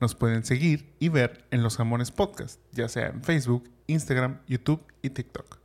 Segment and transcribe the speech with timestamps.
[0.00, 4.82] nos pueden seguir y ver en los Jamones Podcast, ya sea en Facebook, Instagram, YouTube
[5.02, 5.58] y TikTok.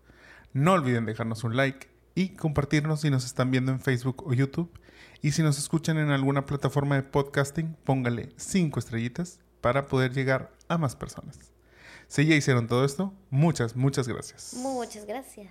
[0.53, 4.71] No olviden dejarnos un like y compartirnos si nos están viendo en Facebook o YouTube.
[5.21, 10.51] Y si nos escuchan en alguna plataforma de podcasting, póngale 5 estrellitas para poder llegar
[10.67, 11.37] a más personas.
[12.07, 14.55] Si ya hicieron todo esto, muchas, muchas gracias.
[14.57, 15.48] Muchas gracias.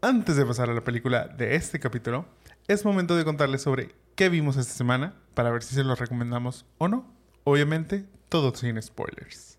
[0.00, 2.26] Antes de pasar a la película de este capítulo,
[2.66, 6.66] es momento de contarles sobre qué vimos esta semana para ver si se los recomendamos
[6.76, 7.17] o no.
[7.50, 9.56] Obviamente, todo sin spoilers.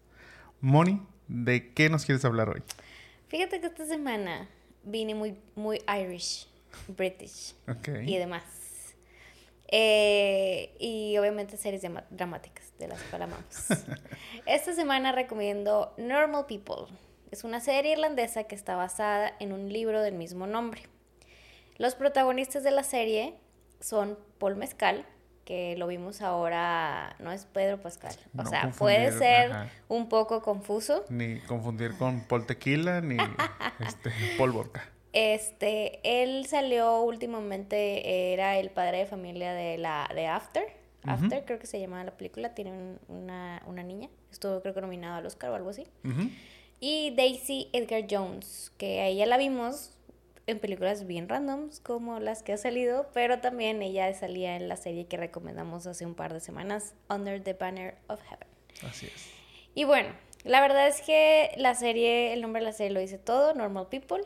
[0.62, 2.62] Moni, ¿de qué nos quieres hablar hoy?
[3.30, 4.48] Fíjate que esta semana
[4.84, 6.48] vine muy, muy Irish,
[6.88, 7.56] British
[8.06, 8.44] y demás.
[9.70, 13.40] Eh, y obviamente series dramáticas, de las que hablamos.
[14.46, 16.96] esta semana recomiendo Normal People.
[17.32, 20.84] Es una serie irlandesa que está basada en un libro del mismo nombre.
[21.80, 23.34] Los protagonistas de la serie
[23.80, 25.08] son Paul Mezcal,
[25.50, 28.16] que lo vimos ahora, no es Pedro Pascal.
[28.38, 29.52] O sea, puede ser
[29.88, 31.06] un poco confuso.
[31.10, 33.18] Ni confundir con Paul Tequila ni
[33.80, 34.88] este, Paul Vodka.
[35.12, 40.64] Este, él salió últimamente, era el padre de familia de la de After.
[41.04, 44.08] After, creo que se llamaba la película, tiene una, una, niña.
[44.32, 45.88] Estuvo creo que nominado al Oscar o algo así.
[46.80, 49.98] Y Daisy Edgar Jones, que a ella la vimos
[50.50, 54.76] en películas bien randoms como las que ha salido, pero también ella salía en la
[54.76, 58.48] serie que recomendamos hace un par de semanas, Under the Banner of Heaven.
[58.88, 59.30] Así es.
[59.76, 60.10] Y bueno,
[60.44, 63.88] la verdad es que la serie, el nombre de la serie lo dice todo, Normal
[63.90, 64.24] People.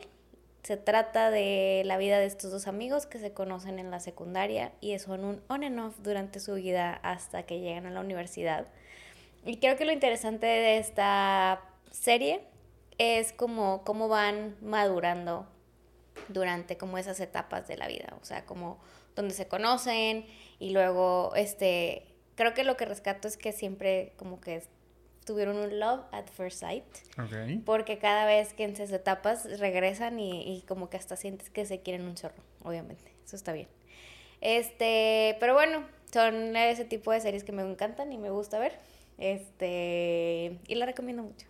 [0.62, 4.72] Se trata de la vida de estos dos amigos que se conocen en la secundaria
[4.80, 8.66] y son un on and off durante su vida hasta que llegan a la universidad.
[9.44, 11.60] Y creo que lo interesante de esta
[11.90, 12.40] serie
[12.96, 15.46] es como cómo van madurando
[16.28, 18.78] durante como esas etapas de la vida, o sea, como
[19.14, 20.26] donde se conocen
[20.58, 24.62] y luego, este, creo que lo que rescato es que siempre como que
[25.24, 26.84] tuvieron un love at first sight,
[27.64, 31.80] porque cada vez que en esas etapas regresan y, como que hasta sientes que se
[31.80, 33.68] quieren un chorro, obviamente, eso está bien.
[34.40, 38.78] Este, pero bueno, son ese tipo de series que me encantan y me gusta ver,
[39.16, 41.46] este, y la recomiendo mucho.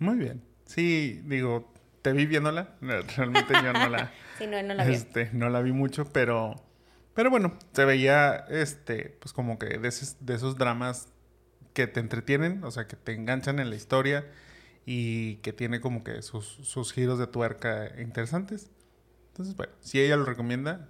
[0.00, 0.42] Muy bien.
[0.66, 1.70] Sí, digo,
[2.04, 2.76] te vi viéndola.
[2.82, 4.12] Realmente yo no la.
[4.38, 4.92] sí, no, no la vi.
[4.92, 6.54] Este, no la vi mucho, pero.
[7.14, 11.08] Pero bueno, se veía, este, pues como que de esos, de esos dramas
[11.72, 14.26] que te entretienen, o sea, que te enganchan en la historia
[14.84, 18.70] y que tiene como que sus, sus giros de tuerca interesantes.
[19.28, 20.88] Entonces, bueno, si ella lo recomienda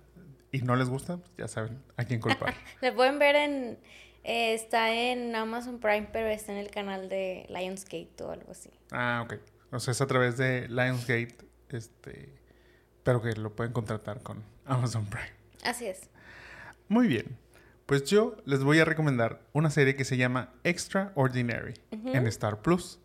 [0.51, 2.55] y no les gusta, pues ya saben a quién culpar.
[2.81, 3.79] Le pueden ver en.
[4.25, 8.71] Eh, está en Amazon Prime, pero está en el canal de Lionsgate o algo así.
[8.91, 9.54] Ah, ok.
[9.75, 11.37] O sea, es a través de Lionsgate,
[11.71, 12.29] este,
[13.03, 15.33] pero que lo pueden contratar con Amazon Prime.
[15.65, 16.09] Así es.
[16.89, 17.37] Muy bien.
[17.87, 22.99] Pues yo les voy a recomendar una serie que se llama Extraordinary en Star Plus.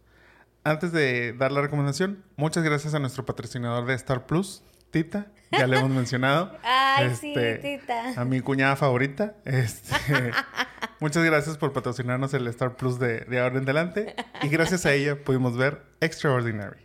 [0.63, 5.27] Antes de dar la recomendación, muchas gracias a nuestro patrocinador de Star Plus, Tita.
[5.51, 6.55] Ya le hemos mencionado.
[6.63, 8.21] Ay, sí, este, Tita.
[8.21, 9.35] A mi cuñada favorita.
[9.43, 10.31] Este,
[10.99, 14.15] muchas gracias por patrocinarnos el Star Plus de, de ahora en adelante.
[14.41, 16.79] Y gracias a ella pudimos ver Extraordinary.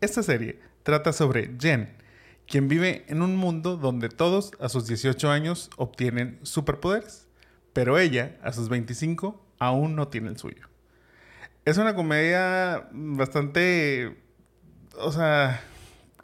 [0.00, 1.96] Esta serie trata sobre Jen,
[2.46, 7.26] quien vive en un mundo donde todos a sus 18 años obtienen superpoderes,
[7.72, 10.68] pero ella a sus 25 aún no tiene el suyo.
[11.64, 14.16] Es una comedia bastante,
[14.98, 15.60] o sea,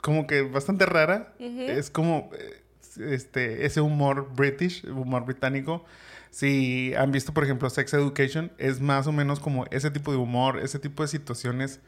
[0.01, 1.35] como que bastante rara.
[1.39, 2.63] Es como eh,
[3.01, 5.85] este, ese humor british, humor británico.
[6.33, 10.17] Si han visto, por ejemplo, Sex Education, es más o menos como ese tipo de
[10.17, 11.81] humor, ese tipo de situaciones.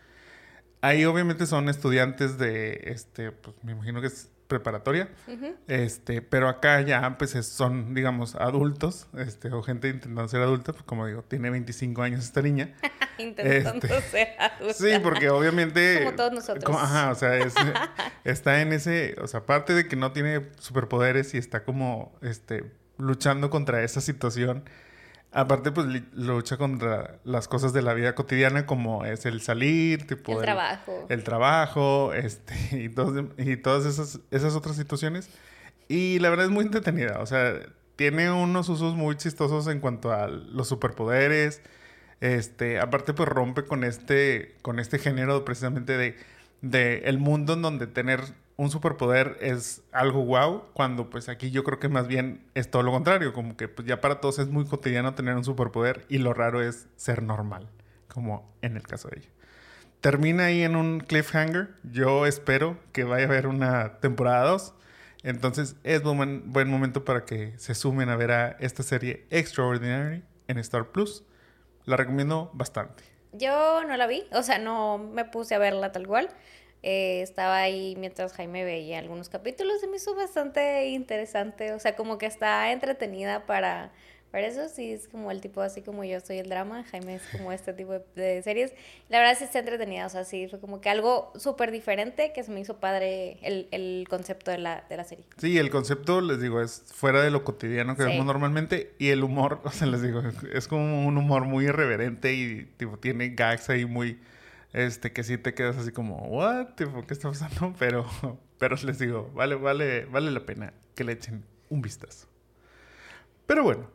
[0.82, 5.08] Ahí obviamente son estudiantes de, este, pues me imagino que es preparatoria,
[5.66, 10.84] este, pero acá ya pues son, digamos, adultos, este, o gente intentando ser adulta, pues
[10.84, 12.74] como digo, tiene 25 años esta niña.
[13.16, 14.74] intentando este, ser adulta.
[14.74, 16.00] Sí, porque obviamente...
[16.04, 16.76] Como todos nosotros.
[16.78, 17.32] ajá, o sea,
[18.24, 22.83] está en ese, o sea, aparte de que no tiene superpoderes y está como, este,
[22.98, 24.64] luchando contra esa situación,
[25.34, 30.30] Aparte, pues lucha contra las cosas de la vida cotidiana, como es el salir, tipo.
[30.38, 31.06] El, trabajo.
[31.08, 32.94] El trabajo, este, y,
[33.42, 35.28] y todas esas, esas otras situaciones.
[35.88, 37.18] Y la verdad es muy entretenida.
[37.18, 37.52] O sea,
[37.96, 41.62] tiene unos usos muy chistosos en cuanto a los superpoderes.
[42.20, 46.16] Este, aparte, pues rompe con este, con este género precisamente de,
[46.62, 48.20] de el mundo en donde tener
[48.56, 52.82] un superpoder es algo wow, cuando pues aquí yo creo que más bien es todo
[52.82, 56.18] lo contrario, como que pues ya para todos es muy cotidiano tener un superpoder y
[56.18, 57.68] lo raro es ser normal,
[58.08, 59.28] como en el caso de ella.
[60.00, 64.74] Termina ahí en un cliffhanger, yo espero que vaya a haber una temporada 2,
[65.24, 70.22] entonces es buen, buen momento para que se sumen a ver a esta serie Extraordinary
[70.48, 71.24] en Star Plus.
[71.86, 73.02] La recomiendo bastante.
[73.32, 76.28] Yo no la vi, o sea, no me puse a verla tal cual.
[76.86, 81.96] Eh, estaba ahí mientras Jaime veía algunos capítulos, se me hizo bastante interesante, o sea,
[81.96, 83.90] como que está entretenida para,
[84.30, 87.22] para eso, sí, es como el tipo así como yo soy el drama, Jaime es
[87.32, 88.74] como este tipo de, series.
[89.08, 92.44] La verdad sí está entretenida, o sea, sí, fue como que algo súper diferente que
[92.44, 95.24] se me hizo padre el, el concepto de la, de la, serie.
[95.38, 99.24] Sí, el concepto, les digo, es fuera de lo cotidiano que vemos normalmente y el
[99.24, 100.22] humor, o sea, les digo,
[100.52, 104.18] es como un humor muy irreverente y tipo tiene gags ahí muy
[104.74, 106.74] este, que sí te quedas así como, ¿what?
[106.74, 106.84] ¿Qué
[107.14, 107.74] está pasando?
[107.78, 108.04] Pero,
[108.58, 112.28] pero les digo, vale, vale, vale la pena que le echen un vistazo.
[113.46, 113.90] Pero bueno,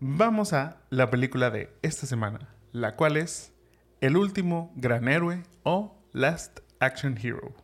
[0.00, 3.52] vamos a la película de esta semana, la cual es
[4.00, 7.54] El último gran héroe o Last Action Hero.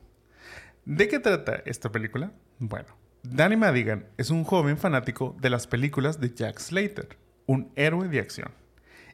[0.85, 2.33] ¿De qué trata esta película?
[2.59, 2.89] Bueno,
[3.23, 8.21] Danny Madigan es un joven fanático de las películas de Jack Slater, un héroe de
[8.21, 8.64] acción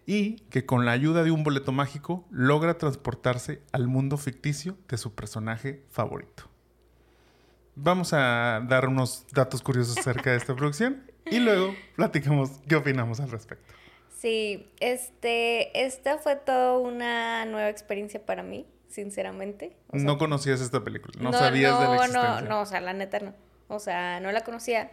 [0.06, 4.98] y que con la ayuda de un boleto mágico logra transportarse al mundo ficticio de
[4.98, 6.44] su personaje favorito.
[7.76, 13.20] Vamos a dar unos datos curiosos acerca de esta producción y luego platicamos qué opinamos
[13.20, 13.72] al respecto.
[14.18, 19.76] Sí, este, esta fue toda una nueva experiencia para mí, sinceramente.
[19.92, 22.40] no conocías esta película, no, sabías de la existencia.
[22.42, 23.34] No, no, o sea, la neta no.
[23.68, 24.90] O sea, no la conocía.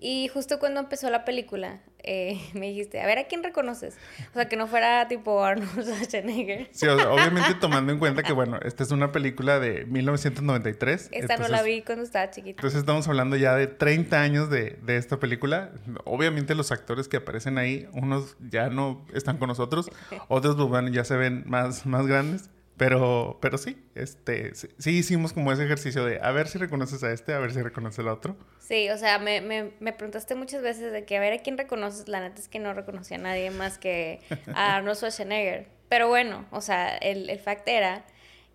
[0.00, 3.96] Y justo cuando empezó la película, eh, me dijiste, a ver, ¿a quién reconoces?
[4.30, 6.68] O sea, que no fuera tipo Arnold Schwarzenegger.
[6.70, 11.08] Sí, obviamente tomando en cuenta que, bueno, esta es una película de 1993.
[11.12, 12.60] Esta no la vi cuando estaba chiquita.
[12.60, 15.72] Entonces estamos hablando ya de 30 años de, de, esta película.
[16.04, 19.90] Obviamente los actores que aparecen ahí, unos ya no están con nosotros,
[20.28, 22.50] otros pues, bueno, ya se ven más, más grandes.
[22.78, 27.12] Pero, pero sí, este, sí, hicimos como ese ejercicio de a ver si reconoces a
[27.12, 28.36] este, a ver si reconoces al otro.
[28.60, 31.58] Sí, o sea, me, me, me, preguntaste muchas veces de que a ver a quién
[31.58, 32.08] reconoces.
[32.08, 34.20] La neta es que no reconocía a nadie más que
[34.54, 35.66] a Arnold Schwarzenegger.
[35.88, 38.04] Pero bueno, o sea, el, el fact era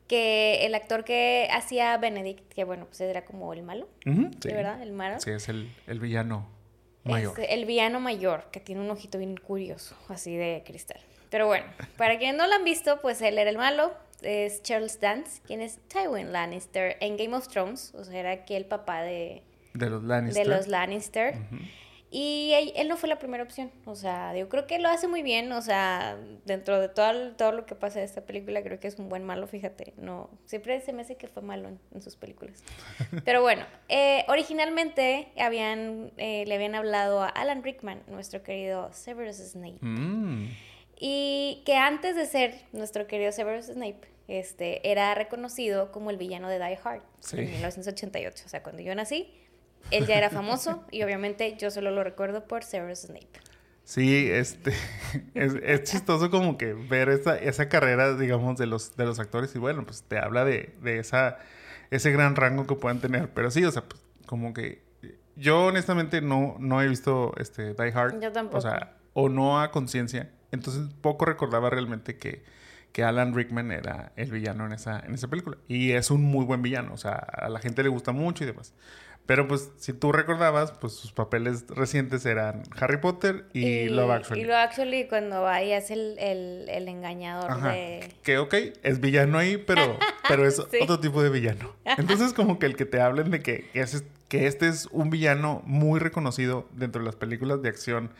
[0.08, 4.82] que el actor que hacía Benedict, que bueno, pues era como el malo, ¿de verdad?
[4.82, 5.20] El malo.
[5.20, 6.48] Sí, es el, el villano
[7.04, 7.40] mayor.
[7.40, 11.02] Es el villano mayor, que tiene un ojito bien curioso, así de cristal.
[11.30, 11.66] Pero bueno,
[11.98, 13.92] para quienes no lo han visto, pues él era el malo,
[14.24, 18.56] es Charles Dance, quien es Tywin Lannister en Game of Thrones, o sea, era aquí
[18.56, 19.44] el papá de,
[19.74, 20.48] de los Lannister.
[20.48, 21.36] De los Lannister.
[22.16, 25.24] Y él, no fue la primera opción, o sea, yo creo que lo hace muy
[25.24, 26.16] bien, o sea,
[26.46, 29.24] dentro de todo, todo lo que pasa de esta película, creo que es un buen
[29.24, 32.64] malo, fíjate, no, siempre se me hace que fue malo en, sus películas.
[33.26, 39.38] Pero bueno, eh, originalmente habían, eh, le habían hablado a Alan Rickman, nuestro querido Severus
[39.38, 39.80] Snape.
[39.82, 40.50] Mm.
[41.00, 46.50] Y que antes de ser nuestro querido Severus Snape, este, era reconocido como el villano
[46.50, 47.02] de Die Hard
[47.34, 48.44] en 1988.
[48.46, 49.34] O sea, cuando yo nací,
[49.92, 53.28] él ya era famoso y obviamente yo solo lo recuerdo por Severus Snape.
[53.84, 54.74] Sí, este,
[55.34, 59.60] es, chistoso como que ver esa, esa carrera, digamos, de los, de los actores y
[59.60, 61.40] bueno, pues te habla de, de esa,
[61.92, 63.30] ese gran rango que puedan tener.
[63.34, 64.82] Pero sí, o sea, pues, como que
[65.36, 68.22] yo honestamente no, no he visto este, Die Hard.
[68.22, 68.58] Yo tampoco.
[68.58, 70.32] O sea, o no a conciencia.
[70.52, 72.44] Entonces poco recordaba realmente que
[72.94, 75.58] que Alan Rickman era el villano en esa, en esa película.
[75.68, 78.48] Y es un muy buen villano, o sea, a la gente le gusta mucho y
[78.48, 78.74] demás.
[79.26, 84.42] Pero pues si tú recordabas, pues sus papeles recientes eran Harry Potter y, Love Actually.
[84.42, 88.14] Y Love Actually cuando va y es el, el, engañador de...
[88.22, 89.98] Que ok, es villano ahí, pero,
[90.28, 91.74] pero es otro tipo de villano.
[91.86, 93.86] Entonces como que el que te hablen de que, que,
[94.28, 98.12] que este es un villano muy reconocido dentro de las películas de acción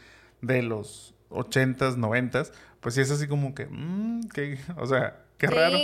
[0.42, 5.48] de los 80s, 90s, pues sí es así como que, mmm, que o sea, qué
[5.48, 5.78] raro.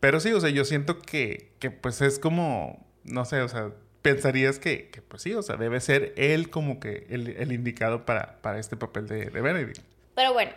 [0.00, 3.72] Pero sí, o sea, yo siento que, que pues es como, no sé, o sea,
[4.02, 8.06] pensarías que, que, pues sí, o sea, debe ser él como que el, el indicado
[8.06, 9.80] para, para este papel de, de, Benedict.
[10.14, 10.52] Pero bueno,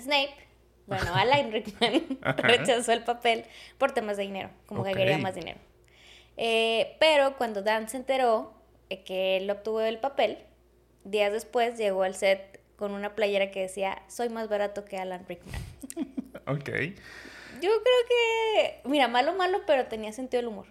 [0.00, 0.34] Snape,
[0.86, 3.44] bueno, Alan Rickman rechazó el papel
[3.78, 5.60] por temas de dinero, como que quería más dinero.
[6.36, 8.54] Eh, pero cuando Dan se enteró
[9.06, 10.38] que él obtuvo el papel,
[11.04, 15.24] días después llegó al set con una playera que decía, soy más barato que Alan
[15.28, 15.54] Rickman.
[16.48, 16.68] ok.
[17.60, 20.66] Yo creo que, mira, malo, malo, pero tenía sentido del humor.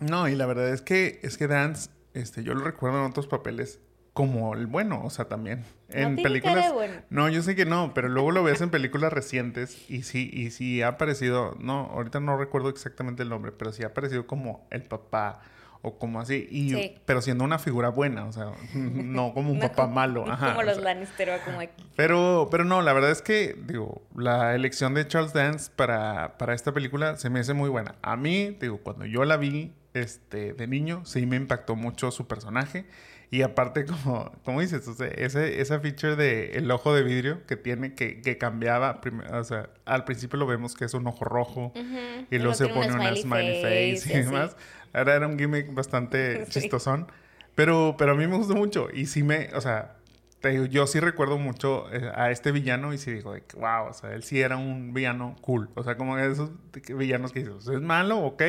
[0.00, 3.26] No, y la verdad es que, es que Dance, este, yo lo recuerdo en otros
[3.26, 3.80] papeles
[4.12, 5.64] como el bueno, o sea, también.
[5.88, 6.74] En películas.
[6.74, 6.92] bueno.
[7.08, 10.50] No, yo sé que no, pero luego lo ves en películas recientes y sí, y
[10.50, 14.68] sí ha aparecido, no, ahorita no recuerdo exactamente el nombre, pero sí ha aparecido como
[14.70, 15.40] el papá
[15.84, 16.94] o como así, y, Sí.
[17.04, 20.24] pero siendo una figura buena, o sea, no como un No papá como- malo.
[20.30, 21.84] Ajá, como los sea, Lannister o como aquí.
[21.94, 26.54] pero, pero no, la verdad es que, digo, la elección de Charles Dance para, para
[26.54, 27.94] esta película se me hace muy buena.
[28.02, 32.26] A mí, digo, cuando yo la vi este, de niño, sí me impactó mucho su
[32.26, 32.84] personaje.
[33.30, 37.44] Y aparte, como, como dices, o sea, ese, esa feature de el ojo de vidrio
[37.46, 39.00] que tiene, que, que cambiaba,
[39.32, 42.26] o sea, al principio lo vemos que es un ojo rojo Ujú.
[42.30, 44.22] y luego se tiene un pone una smiley face, y así.
[44.24, 44.56] demás.
[44.94, 46.60] Ahora era un gimmick bastante Sí.
[46.60, 47.08] chistosón.
[47.54, 48.88] Pero, pero a mí me gustó mucho.
[48.92, 49.96] Y sí me, o sea,
[50.40, 53.56] te digo, yo sí recuerdo mucho eh, a este villano y sí digo, de que,
[53.56, 55.70] wow, o sea, él sí era un villano cool.
[55.74, 56.50] O sea, como esos
[56.88, 58.42] villanos que dices, es malo, ok,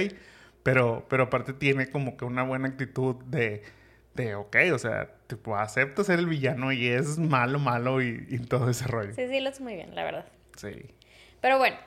[0.63, 3.61] pero, pero aparte tiene como que una buena actitud de,
[4.15, 8.39] de ok, o sea, tipo, acepta ser el villano y es malo, malo y, y
[8.39, 9.13] todo ese rollo.
[9.13, 10.25] Sí, sí, lo hace muy bien, la verdad.
[10.57, 10.71] Sí.
[11.41, 11.77] Pero bueno,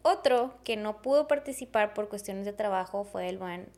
[0.00, 3.68] otro que no pudo participar por cuestiones de trabajo fue el buen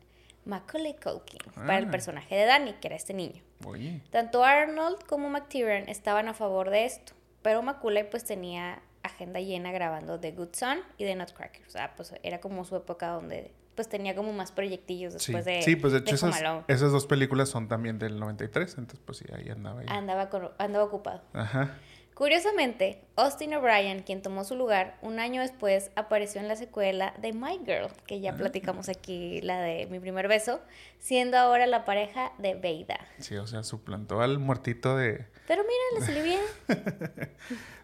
[0.45, 1.91] Macaulay Culkin para el Ah.
[1.91, 3.41] personaje de Danny, que era este niño.
[3.65, 4.01] Oye.
[4.11, 9.71] Tanto Arnold como McTiernan estaban a favor de esto, pero Macaulay pues tenía agenda llena
[9.71, 11.65] grabando The Good Son y The Nutcracker.
[11.67, 15.33] O sea, pues era como su época donde pues tenía como más proyectillos Sí.
[15.33, 19.17] después de sí, pues de hecho esas, dos películas son también del 93, entonces pues
[19.17, 19.81] sí, ahí andaba.
[19.81, 19.85] ahí.
[19.89, 21.21] Andaba, con- andaba ocupado.
[21.33, 21.75] Ajá.
[22.15, 27.33] Curiosamente, Austin O'Brien, quien tomó su lugar un año después, apareció en la secuela de
[27.33, 28.35] My Girl, que ya Ah.
[28.37, 30.61] platicamos aquí, la de Mi Primer Beso,
[30.97, 32.97] siendo ahora la pareja de Veida.
[33.19, 35.25] Sí, o sea, suplantó al muertito de...
[35.45, 36.39] Pero mira, le salió bien.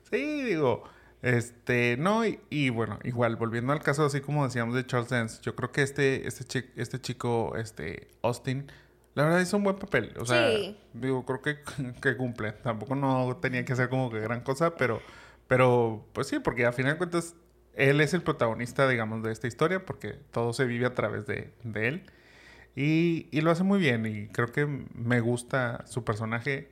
[0.10, 0.84] Sí, digo,
[1.22, 5.40] este, no, y, y bueno, igual, volviendo al caso, así como decíamos de Charles Dance,
[5.42, 8.70] yo creo que este, este, chi- este chico, este, Austin,
[9.14, 10.14] la verdad hizo un buen papel.
[10.20, 10.78] O sea, Sí.
[10.94, 11.58] digo, creo que,
[12.02, 12.52] que cumple.
[12.54, 15.02] Tampoco no tenía que hacer como que gran cosa, pero,
[15.48, 17.36] pero, pues sí, porque a final de cuentas,
[17.74, 21.54] él es el protagonista, digamos, de esta historia, porque todo se vive a través de,
[21.64, 22.04] de él.
[22.76, 26.72] Y, y lo hace muy bien, y creo que me gusta su personaje.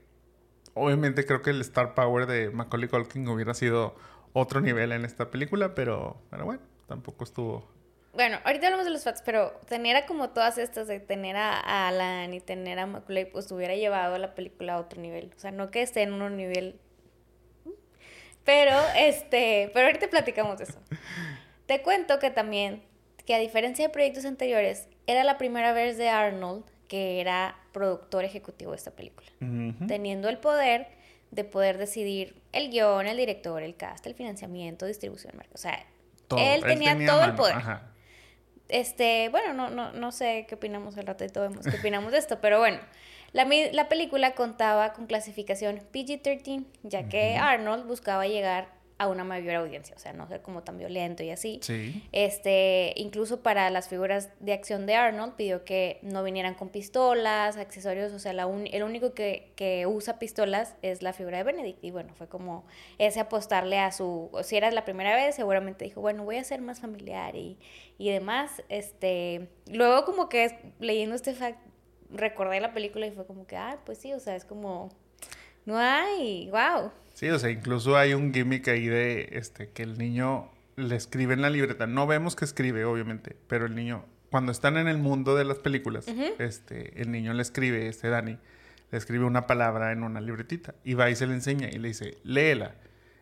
[0.74, 3.96] Obviamente creo que el star power de Macaulay Culkin hubiera sido
[4.32, 7.70] otro nivel en esta película, pero, pero bueno, tampoco estuvo...
[8.14, 11.88] Bueno, ahorita hablamos de los facts, pero tener a como todas estas de tener a,
[11.88, 15.32] Alan y tener a Macaulay, pues hubiera llevado la película a otro nivel.
[15.36, 16.80] O sea, no que esté en un nivel.
[18.44, 20.80] Pero, este, pero ahorita platicamos de eso.
[21.66, 22.84] Te cuento que también,
[23.26, 28.26] que a diferencia de proyectos anteriores, era la primera vez de Arnold que era productor
[28.26, 29.30] ejecutivo de esta película.
[29.40, 29.86] Ujú.
[29.88, 30.88] Teniendo el poder
[31.32, 35.52] de poder decidir el guion, el director, el cast, el financiamiento, distribución, marca.
[35.54, 35.86] O sea,
[36.28, 36.40] Todo.
[36.40, 37.56] él tenía todo el poder.
[37.56, 37.92] Ajá.
[38.70, 42.40] Este, bueno, no, no, no sé qué opinamos al ratito, vemos qué opinamos de esto,
[42.40, 42.80] pero bueno,
[43.34, 48.68] la, mi- la película contaba con clasificación PG-13, ya que Arnold buscaba llegar
[49.00, 51.60] a una mayor audiencia, o sea, no ser como tan violento y así.
[51.64, 52.04] Sí.
[52.12, 57.56] Este, incluso para las figuras de acción de Arnold pidió que no vinieran con pistolas,
[57.58, 61.44] accesorios, o sea, la un- el único que, que usa pistolas es la figura de
[61.46, 61.84] Benedict.
[61.84, 62.66] Y bueno, fue como
[62.98, 66.62] ese apostarle a su, si era la primera vez, seguramente dijo, bueno, voy a ser
[66.62, 67.58] más familiar y,
[67.98, 68.62] y demás.
[68.68, 71.58] Este, luego como que leyendo este fact,
[72.12, 74.90] recordé la película y fue como que, ah, pues sí, o sea, es como,
[75.70, 76.92] no hay, wow.
[77.14, 81.36] Sí, o sea, incluso hay un gimmick ahí de este que el niño le escribe
[81.36, 81.86] en la libreta.
[81.86, 85.60] No vemos que escribe, obviamente, pero el niño, cuando están en el mundo de las
[85.60, 86.08] películas,
[86.40, 88.40] este, el niño le escribe, este Dani,
[88.92, 91.90] le escribe una palabra en una libretita y va y se le enseña y le
[91.90, 92.74] dice, léela.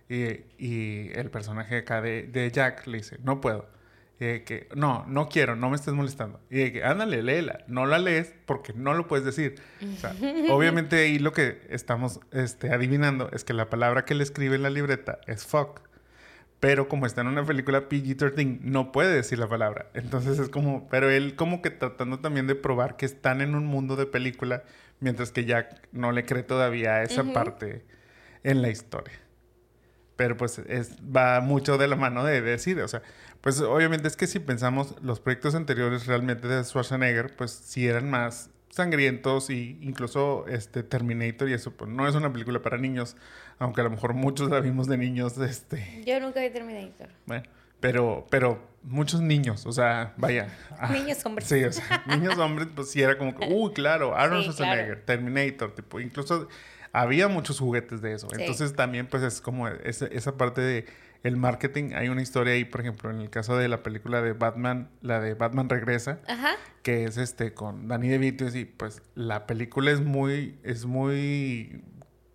[0.07, 0.23] Y,
[0.57, 3.67] y el personaje acá de, de Jack le dice, no puedo.
[4.19, 6.39] Y de que, no, no quiero, no me estés molestando.
[6.49, 7.63] Y de que, ándale, léela.
[7.67, 9.55] No la lees porque no lo puedes decir.
[9.81, 10.15] O sea,
[10.49, 14.63] obviamente ahí lo que estamos este, adivinando es que la palabra que le escribe en
[14.63, 15.81] la libreta es fuck.
[16.59, 19.91] Pero como está en una película PG-13, no puede decir la palabra.
[19.93, 23.67] Entonces es como, pero él como que tratando también de probar que están en un
[23.67, 24.63] mundo de película,
[24.99, 27.85] mientras que Jack no le cree todavía a esa parte
[28.43, 29.13] en la historia.
[30.17, 33.01] Pero pues es, va mucho de la mano de, decir, o sea,
[33.39, 38.09] pues obviamente es que si pensamos los proyectos anteriores realmente de Schwarzenegger, pues sí eran
[38.09, 43.15] más sangrientos y incluso este Terminator y eso, pues no es una película para niños,
[43.59, 47.09] aunque a lo mejor muchos la vimos de niños, este, Yo nunca vi Terminator.
[47.25, 47.43] bueno,
[47.79, 50.47] pero, pero muchos niños, o sea, vaya.
[50.79, 51.47] ah, Niños hombres.
[51.47, 55.03] Sí, o sea, niños hombres, pues sí era como que, uy, claro, Arnold Sí, Schwarzenegger,
[55.03, 55.05] claro.
[55.05, 56.47] Terminator, tipo, incluso
[56.91, 58.27] había muchos juguetes de eso.
[58.29, 58.41] Sí.
[58.41, 60.85] Entonces también pues es como esa, esa parte de
[61.23, 61.93] el marketing.
[61.95, 65.19] Hay una historia ahí, por ejemplo, en el caso de la película de Batman, la
[65.19, 66.55] de Batman Regresa, Ajá.
[66.83, 71.83] que es este con Danny DeVito y pues la película es muy, es muy,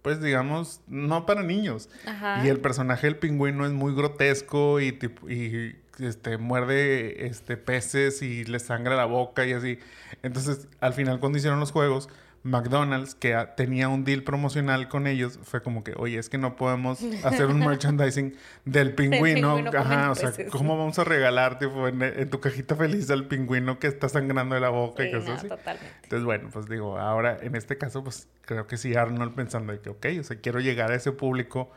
[0.03, 1.89] pues digamos, no para niños.
[2.07, 2.45] Ajá.
[2.45, 8.45] Y el personaje del pingüino es muy grotesco y, y este, muerde este, peces y
[8.45, 9.79] le sangra la boca y así.
[10.23, 12.09] Entonces, al final, cuando hicieron los juegos,
[12.45, 16.57] McDonald's, que tenía un deal promocional con ellos, fue como que, oye, es que no
[16.57, 19.57] podemos hacer un merchandising del pingüino.
[19.57, 20.33] pingüino Ajá, o sea.
[20.51, 24.55] ¿cómo vamos a regalar tipo, en, en tu cajita feliz al pingüino que está sangrando
[24.57, 25.49] de la boca y cosas no, así?
[25.49, 25.95] totalmente.
[26.03, 29.81] Entonces, bueno, pues digo, ahora en este caso, pues creo que sí, Arnold pensando de
[29.81, 31.71] que, ok, o sea, quiero llegar a ese público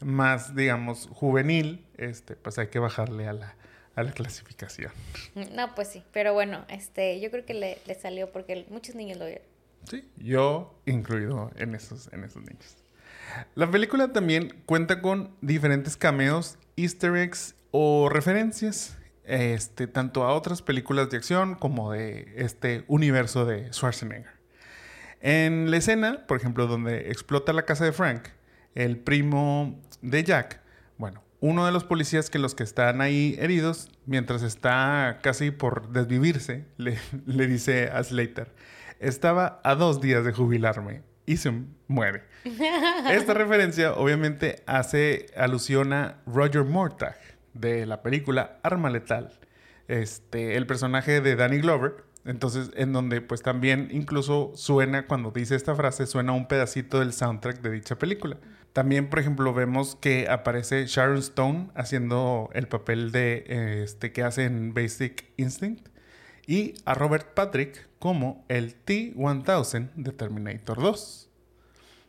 [0.00, 3.56] más, digamos, juvenil, este, pues hay que bajarle a la,
[3.96, 4.92] a la clasificación.
[5.54, 6.02] No, pues sí.
[6.12, 9.53] Pero bueno, este, yo creo que le, le salió porque muchos niños lo vieron.
[9.88, 12.76] Sí, yo incluido en esos, en esos niños.
[13.54, 20.62] La película también cuenta con diferentes cameos, easter eggs o referencias, este, tanto a otras
[20.62, 24.32] películas de acción como de este universo de Schwarzenegger.
[25.20, 28.28] En la escena, por ejemplo, donde explota la casa de Frank,
[28.74, 30.60] el primo de Jack,
[30.98, 35.88] bueno, uno de los policías que los que están ahí heridos, mientras está casi por
[35.90, 38.52] desvivirse, le, le dice a Slater,
[39.00, 41.52] estaba a dos días de jubilarme y se
[41.88, 42.24] muere.
[43.10, 47.16] Esta referencia obviamente hace alusión a Roger Mortag
[47.54, 49.38] de la película Arma Letal,
[49.88, 52.04] este, el personaje de Danny Glover.
[52.26, 57.12] Entonces, en donde pues también incluso suena, cuando dice esta frase, suena un pedacito del
[57.12, 58.38] soundtrack de dicha película.
[58.72, 64.22] También, por ejemplo, vemos que aparece Sharon Stone haciendo el papel de eh, este que
[64.22, 65.93] hace en Basic Instinct
[66.46, 71.30] y a Robert Patrick como el T-1000 de Terminator 2.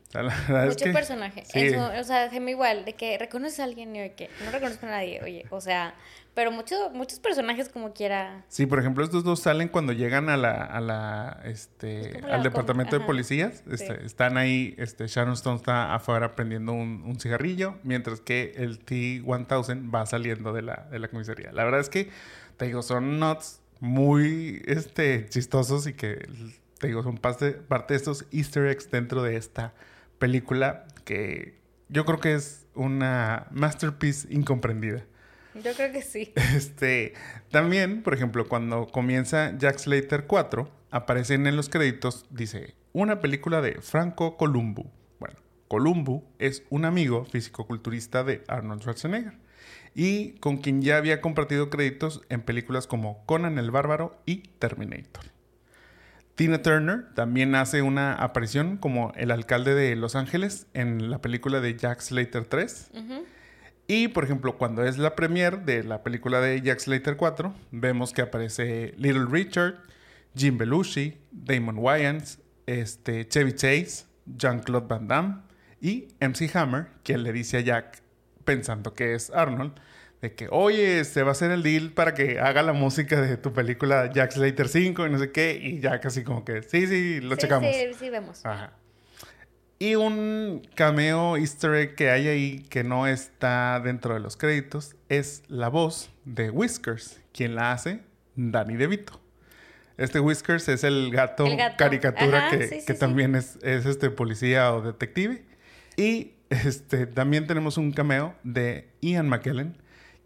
[0.08, 0.22] O sea,
[0.64, 1.44] es Mucho que- personaje.
[1.46, 1.60] sí.
[1.60, 4.86] Eso, o sea, Gema igual, de que reconoces a alguien y de que no reconozco
[4.86, 5.96] a nadie, oye, o sea,
[6.34, 8.44] pero mucho, muchos personajes como quiera.
[8.50, 12.40] Sí, por ejemplo, estos dos salen cuando llegan a la, a la, este, al la
[12.40, 13.64] departamento de policías.
[13.72, 14.06] Este, Sí.
[14.06, 19.94] Están ahí, este, Sharon Stone está afuera prendiendo un, un cigarrillo, mientras que el T-1000
[19.94, 21.52] va saliendo de la, de la comisaría.
[21.54, 22.10] La verdad es que,
[22.58, 26.28] te digo, son nuts muy, este, chistosos y que,
[26.80, 29.74] te digo, son parte, parte de estos easter eggs dentro de esta
[30.20, 31.56] película que
[31.90, 35.04] yo creo que es una masterpiece incomprendida.
[35.54, 36.34] Yo creo que sí.
[36.56, 37.14] Este,
[37.52, 43.62] también, por ejemplo, cuando comienza Jack Slater 4, aparecen en los créditos, dice, una película
[43.62, 44.90] de Franco Columbu.
[45.20, 45.36] Bueno,
[45.68, 49.45] Columbu es un amigo físico-culturista de Arnold Schwarzenegger
[49.96, 55.24] y con quien ya había compartido créditos en películas como Conan el Bárbaro y Terminator.
[56.36, 61.62] Tina Turner también hace una aparición como el alcalde de Los Ángeles en la película
[61.62, 62.92] de Jack Slater 3.
[62.94, 63.26] Ujú.
[63.88, 68.12] Y, por ejemplo, cuando es la premiere de la película de Jack Slater 4, vemos
[68.12, 69.76] que aparece Little Richard,
[70.36, 75.36] Jim Belushi, Damon Wayans, este, Chevy Chase, Jean-Claude Van Damme
[75.80, 78.02] y MC Hammer, quien le dice a Jack,
[78.46, 79.74] pensando que es Arnold,
[80.22, 83.38] de que, oye, se va a hacer el deal para que haga la música de
[83.38, 86.88] tu película Jack Slater 5 y no sé qué, y Jack así como que, sí,
[86.88, 87.70] sí, lo Sí, checamos.
[87.76, 88.46] Sí, sí, vemos.
[88.46, 88.74] Ajá.
[89.78, 94.96] Y un cameo easter egg que hay ahí que no está dentro de los créditos
[95.10, 98.00] es la voz de Whiskers, quien la hace
[98.36, 99.20] Danny DeVito.
[99.98, 101.76] Este Whiskers es el gato, El gato.
[101.78, 103.00] caricatura Ajá, que, sí, sí, que sí.
[103.00, 105.44] también es, es este policía o detective.
[105.98, 106.35] Y
[106.66, 109.78] este, también tenemos un cameo de Ian McKellen,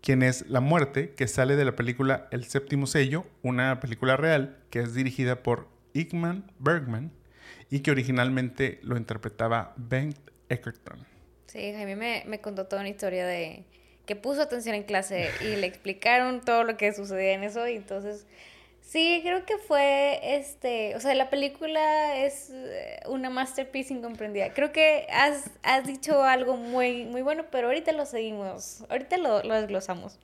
[0.01, 4.57] quien es la muerte que sale de la película El séptimo sello, una película real
[4.69, 7.11] que es dirigida por Igman Bergman
[7.69, 10.13] y que originalmente lo interpretaba Ben
[10.49, 11.05] Eckerton.
[11.47, 13.65] Sí, Jaime me, me contó toda una historia de
[14.05, 17.75] que puso atención en clase y le explicaron todo lo que sucedía en eso y
[17.75, 18.25] entonces
[18.89, 24.53] sí, creo que fue este, o sea, la película es eh, una masterpiece incomprendida.
[24.53, 29.43] Creo que has, has dicho algo muy, muy bueno, pero ahorita lo seguimos, ahorita lo,
[29.43, 30.17] lo desglosamos.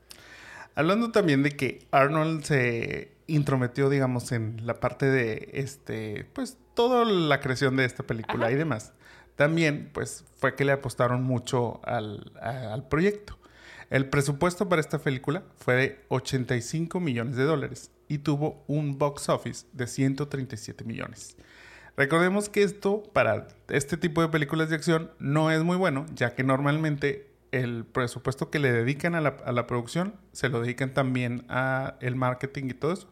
[0.75, 7.05] Hablando también de que Arnold se intrometió, digamos, en la parte de este, pues toda
[7.05, 8.51] la creación de esta película Ajá.
[8.53, 8.91] y demás.
[9.37, 13.37] También, pues, fue que le apostaron mucho al, a- al proyecto.
[13.89, 19.29] El presupuesto para esta película fue de 85 millones de dólares y tuvo un box
[19.29, 21.37] office de 137 millones.
[21.97, 26.35] Recordemos que esto para este tipo de películas de acción no es muy bueno, ya
[26.35, 30.93] que normalmente el presupuesto que le dedican a la, a la producción se lo dedican
[30.93, 33.09] también a el marketing y todo eso.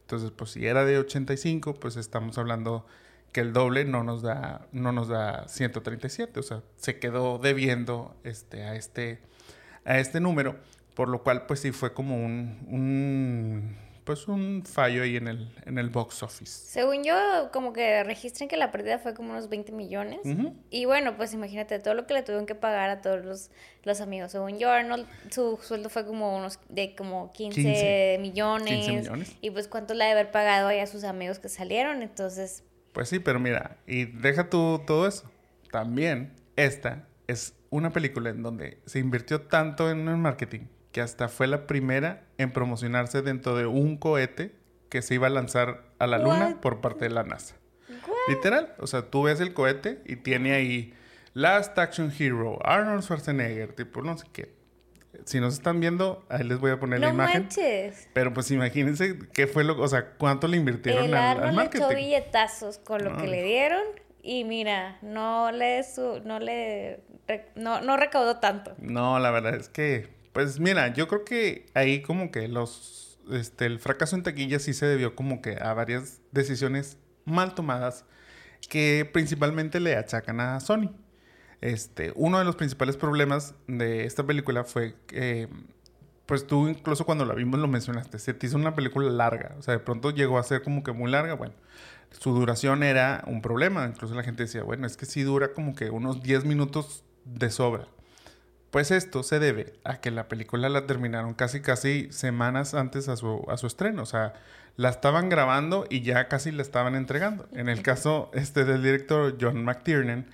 [0.00, 2.84] Entonces, pues si era de 85, pues estamos hablando
[3.32, 6.38] que el doble no nos da, no nos da 137.
[6.38, 9.20] O sea, se quedó debiendo este, a, este,
[9.84, 10.56] a este número,
[10.94, 15.78] por lo cual pues sí fue como un pues un fallo ahí en el, en
[15.78, 16.52] el box office.
[16.68, 20.20] Según yo, como que registren que la pérdida fue como unos 20 millones.
[20.70, 23.50] Y bueno, pues imagínate todo lo que le tuvieron que pagar a todos los,
[23.82, 24.32] los amigos.
[24.32, 28.86] Según yo, Arnold, su sueldo fue como unos de como 15, millones.
[28.86, 29.36] 15 millones.
[29.40, 32.02] Y pues cuánto le ha de haber pagado ahí a sus amigos que salieron.
[32.02, 32.62] Entonces.
[32.92, 35.30] Pues sí, pero mira, y deja tú todo eso.
[35.70, 41.28] También esta es una película en donde se invirtió tanto en el marketing que hasta
[41.28, 44.54] fue la primera en promocionarse dentro de un cohete
[44.88, 47.56] que se iba a lanzar a la luna por parte de la NASA.
[48.28, 50.94] Literal, o sea, tú ves el cohete y tiene ahí
[51.32, 54.54] Last Action Hero, Arnold Schwarzenegger, tipo no sé qué.
[55.24, 57.42] Si nos están viendo, ahí les voy a poner la imagen.
[57.42, 58.08] Manches.
[58.12, 61.80] Pero pues imagínense qué fue lo, o sea, cuánto le invirtieron el al, al marketing.
[61.80, 63.82] Le echó billetazos con lo que le dieron
[64.24, 65.84] y mira, no le
[66.24, 67.00] no le
[67.54, 68.74] no, no recaudó tanto.
[68.78, 73.66] No, la verdad es que pues mira, yo creo que ahí como que los, este,
[73.66, 78.04] el fracaso en taquilla sí se debió como que a varias decisiones mal tomadas
[78.68, 80.90] que principalmente le achacan a Sony.
[81.60, 85.48] Este, uno de los principales problemas de esta película fue que,
[86.26, 89.62] pues tú incluso cuando la vimos lo mencionaste, se te hizo una película larga, o
[89.62, 91.54] sea, de pronto llegó a ser como que muy larga, bueno,
[92.18, 95.74] su duración era un problema, incluso la gente decía, bueno, es que sí dura como
[95.74, 97.88] que unos 10 minutos de sobra.
[98.70, 103.16] Pues esto se debe a que la película la terminaron casi casi semanas antes a
[103.16, 104.02] su, a su estreno.
[104.02, 104.34] O sea,
[104.76, 107.48] la estaban grabando y ya casi la estaban entregando.
[107.52, 110.26] En el caso este del director John McTiernan,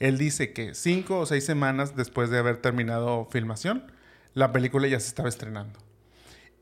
[0.00, 3.92] él dice que cinco o seis semanas después de haber terminado filmación,
[4.32, 5.78] la película ya se estaba estrenando.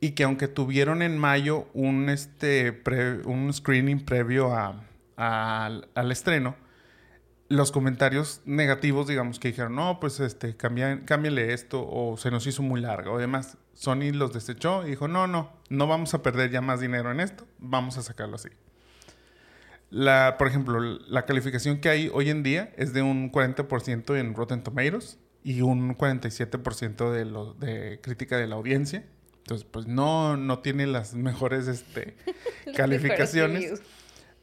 [0.03, 2.83] Y que aunque tuvieron en mayo un, este,
[3.25, 4.83] un screening previo a,
[5.17, 6.57] al estreno,
[7.53, 12.63] los comentarios negativos, digamos, que dijeron, no, pues este, cámbiale esto, o se nos hizo
[12.63, 13.59] muy largo, o demás.
[13.75, 17.21] Sony los desechó y dijo, no, no, no vamos a perder ya más dinero en
[17.21, 18.49] esto, vamos a sacarlo así.
[19.91, 24.35] La, por ejemplo, la calificación que hay hoy en día es de un 40% en
[24.35, 29.05] Rotten Tomatoes y un 47% de, lo, de crítica de la audiencia.
[29.43, 32.17] Entonces, pues no, no tiene las mejores este,
[32.77, 33.83] calificaciones.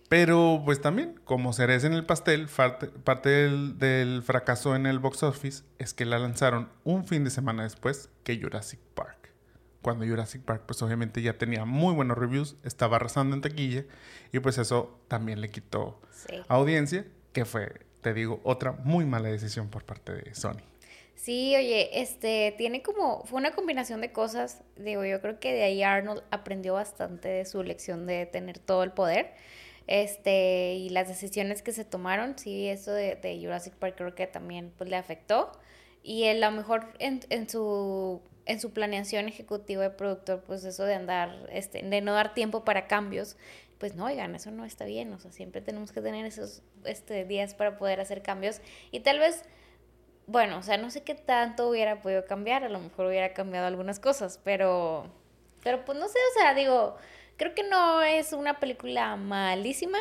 [0.09, 5.63] Pero pues también, como cereza en el pastel, parte, del, fracaso en el box office
[5.77, 9.29] es que la lanzaron un fin de semana después que Jurassic Park.
[9.83, 13.85] Cuando Jurassic Park pues obviamente ya tenía muy buenos reviews, estaba arrasando en taquilla
[14.33, 16.01] y pues eso también le quitó
[16.47, 20.68] audiencia, que fue, te digo, otra muy mala decisión por parte de Sony.
[21.19, 25.63] Sí, oye, este, tiene como, fue una combinación de cosas, digo, yo creo que de
[25.63, 29.33] ahí Arnold aprendió bastante de su lección de tener todo el poder
[29.85, 34.27] este, y las decisiones que se tomaron, sí, eso de, de Jurassic Park creo que
[34.27, 35.51] también pues, le afectó.
[36.03, 40.85] Y a lo mejor en, en, su, en su planeación ejecutiva de productor, pues eso
[40.85, 43.35] de andar, este, de no dar tiempo para cambios,
[43.77, 47.25] pues no, oigan, eso no está bien, o sea, siempre tenemos que tener esos este,
[47.25, 48.61] días para poder hacer cambios.
[48.91, 49.43] Y tal vez,
[50.29, 53.67] bueno, o sea, no sé qué tanto hubiera podido cambiar, a lo mejor hubiera cambiado
[53.67, 55.05] algunas cosas, pero,
[55.63, 56.97] pero pues no sé, o sea, digo,
[57.39, 59.97] Creo que no es una película malísima,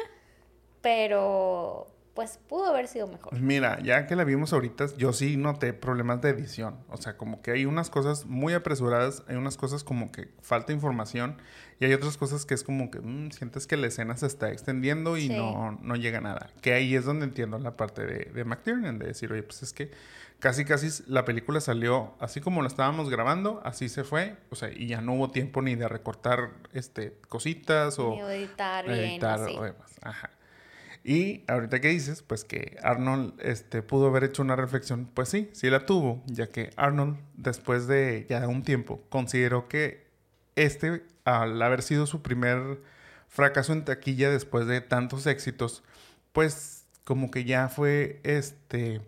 [0.82, 1.86] pero
[2.18, 3.30] pues pudo haber sido mejor.
[3.30, 6.74] Pues mira, ya que la vimos ahorita, yo sí noté problemas de edición.
[6.88, 10.72] O sea, como que hay unas cosas muy apresuradas, hay unas cosas como que falta
[10.72, 11.36] información
[11.78, 14.50] y hay otras cosas que es como que mm, sientes que la escena se está
[14.50, 16.50] extendiendo y no, no llega nada.
[16.60, 19.72] Que ahí es donde entiendo la parte de, de McTiernan, de decir, oye, pues es
[19.72, 19.92] que
[20.40, 24.72] casi casi la película salió así como la estábamos grabando, así se fue, o sea,
[24.72, 30.00] y ya no hubo tiempo ni de recortar este cositas o editar, bien, o demás.
[30.02, 30.30] Ajá.
[31.04, 35.48] Y ahorita que dices, pues que Arnold este, pudo haber hecho una reflexión, pues sí,
[35.52, 40.06] sí la tuvo, ya que Arnold, después de ya un tiempo, consideró que
[40.56, 42.80] este, al haber sido su primer
[43.28, 45.82] fracaso en taquilla después de tantos éxitos,
[46.32, 49.00] pues como que ya fue este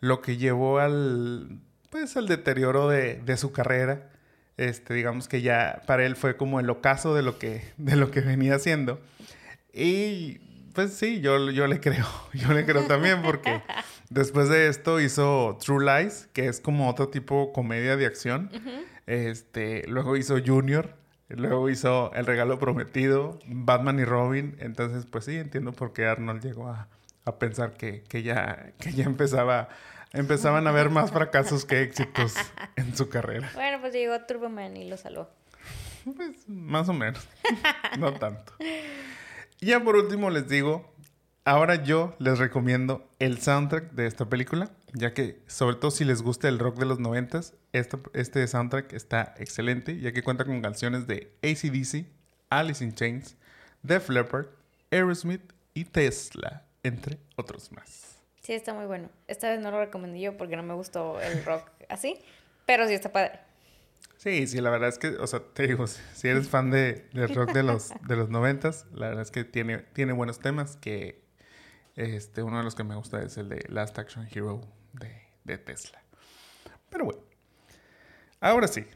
[0.00, 1.60] lo que llevó al,
[1.90, 4.10] pues, al deterioro de, de su carrera.
[4.56, 8.10] Este, digamos que ya para él fue como el ocaso de lo que, de lo
[8.10, 9.00] que venía haciendo.
[9.72, 10.40] Y
[10.74, 13.62] pues sí, yo, yo le creo, yo le creo también porque
[14.10, 18.50] después de esto hizo True Lies, que es como otro tipo comedia de acción.
[19.06, 20.94] Este, luego hizo Junior,
[21.28, 24.56] luego hizo El regalo prometido, Batman y Robin.
[24.58, 26.88] Entonces, pues sí, entiendo por qué Arnold llegó a,
[27.24, 29.68] a pensar que, que, ya, que ya empezaba
[30.12, 32.34] empezaban a haber más fracasos que éxitos
[32.76, 33.50] en su carrera.
[33.54, 35.28] Bueno, pues llegó Turboman y lo salvó.
[36.04, 37.26] Pues más o menos.
[37.98, 38.52] no tanto.
[39.64, 40.92] Y ya por último les digo,
[41.46, 46.20] ahora yo les recomiendo el soundtrack de esta película, ya que sobre todo si les
[46.20, 50.60] gusta el rock de los noventas, este, este soundtrack está excelente, ya que cuenta con
[50.60, 52.04] canciones de ACDC,
[52.50, 53.38] Alice in Chains,
[53.82, 54.48] Def Leppard,
[54.90, 58.18] Aerosmith y Tesla, entre otros más.
[58.42, 59.08] Sí, está muy bueno.
[59.28, 62.18] Esta vez no lo recomendé yo porque no me gustó el rock así,
[62.66, 63.40] pero sí está padre.
[64.24, 67.34] Sí, sí, la verdad es que, o sea, te digo, si eres fan de, del
[67.34, 71.22] rock de los, de los noventas, la verdad es que tiene, tiene buenos temas que
[71.94, 74.62] este, uno de los que me gusta es el de Last Action Hero
[74.94, 76.02] de, de Tesla.
[76.88, 77.20] Pero bueno,
[78.40, 78.86] ahora sí,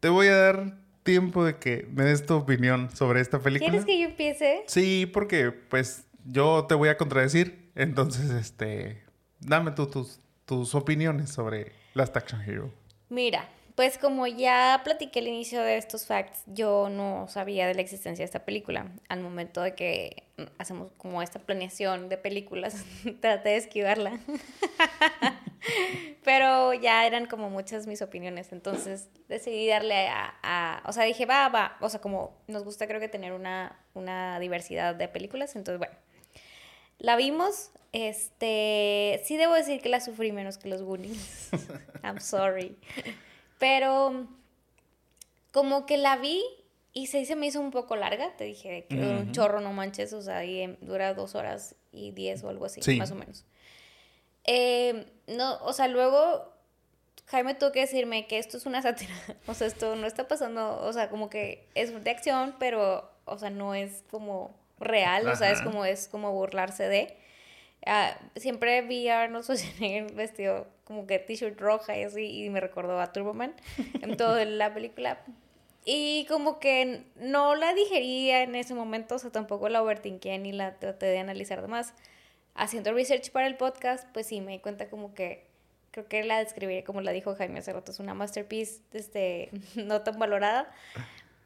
[0.00, 3.70] te voy a dar tiempo de que me des tu opinión sobre esta película.
[3.70, 4.64] ¿Quieres que yo empiece?
[4.66, 9.04] Sí, porque pues yo te voy a contradecir, entonces, este,
[9.38, 12.72] dame tú tus, tus opiniones sobre Last Action Hero.
[13.08, 13.48] Mira,
[13.82, 18.22] pues como ya platiqué al inicio de estos facts, yo no sabía de la existencia
[18.22, 18.92] de esta película.
[19.08, 20.22] Al momento de que
[20.56, 22.84] hacemos como esta planeación de películas,
[23.20, 24.20] traté de esquivarla.
[26.22, 31.48] Pero ya eran como muchas mis opiniones, entonces decidí darle a, O sea, dije, va,
[31.48, 31.76] va.
[31.80, 35.94] O sea, como nos gusta creo que tener una, una diversidad de películas, entonces bueno.
[36.98, 39.20] La vimos, este...
[39.24, 41.50] Sí debo decir que la sufrí menos que los Goonies.
[42.04, 42.78] I'm sorry.
[43.62, 44.26] Pero
[45.52, 46.42] como que la vi
[46.92, 48.36] y se, me hizo un poco larga.
[48.36, 50.12] Te dije que un chorro, no manches.
[50.14, 53.44] O sea, ahí dura dos horas y diez o algo así, más o menos.
[54.42, 56.52] Eh, no, o sea, luego
[57.26, 59.14] Jaime tuvo que decirme que esto es una sátira.
[59.46, 60.80] O sea, esto no está pasando.
[60.80, 65.28] O sea, como que es de acción, pero, o sea, no es como real.
[65.28, 67.16] O sea, es como, es como burlarse de.
[67.86, 72.60] Ah, siempre vi a Arnold Schwarzenegger vestido como que t-shirt roja y así, y me
[72.60, 73.54] recordó a Turboman
[74.00, 75.18] en toda la película.
[75.84, 80.52] Y como que no la digería en ese momento, o sea, tampoco la overthinké ni
[80.52, 81.94] la traté de analizar más.
[82.54, 85.44] Haciendo research para el podcast, pues sí, me di cuenta como que
[85.90, 90.02] creo que la describiría como la dijo Jaime hace rato, es una masterpiece este, no
[90.02, 90.72] tan valorada,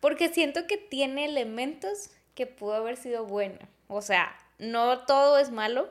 [0.01, 3.69] porque siento que tiene elementos que pudo haber sido buena.
[3.89, 5.89] O sea, no todo es malo,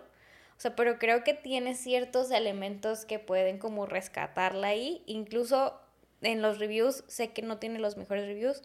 [0.57, 5.03] o sea, pero creo que tiene ciertos elementos que pueden como rescatarla ahí.
[5.05, 5.79] Incluso
[6.21, 8.61] en los reviews, sé que no tiene los mejores reviews,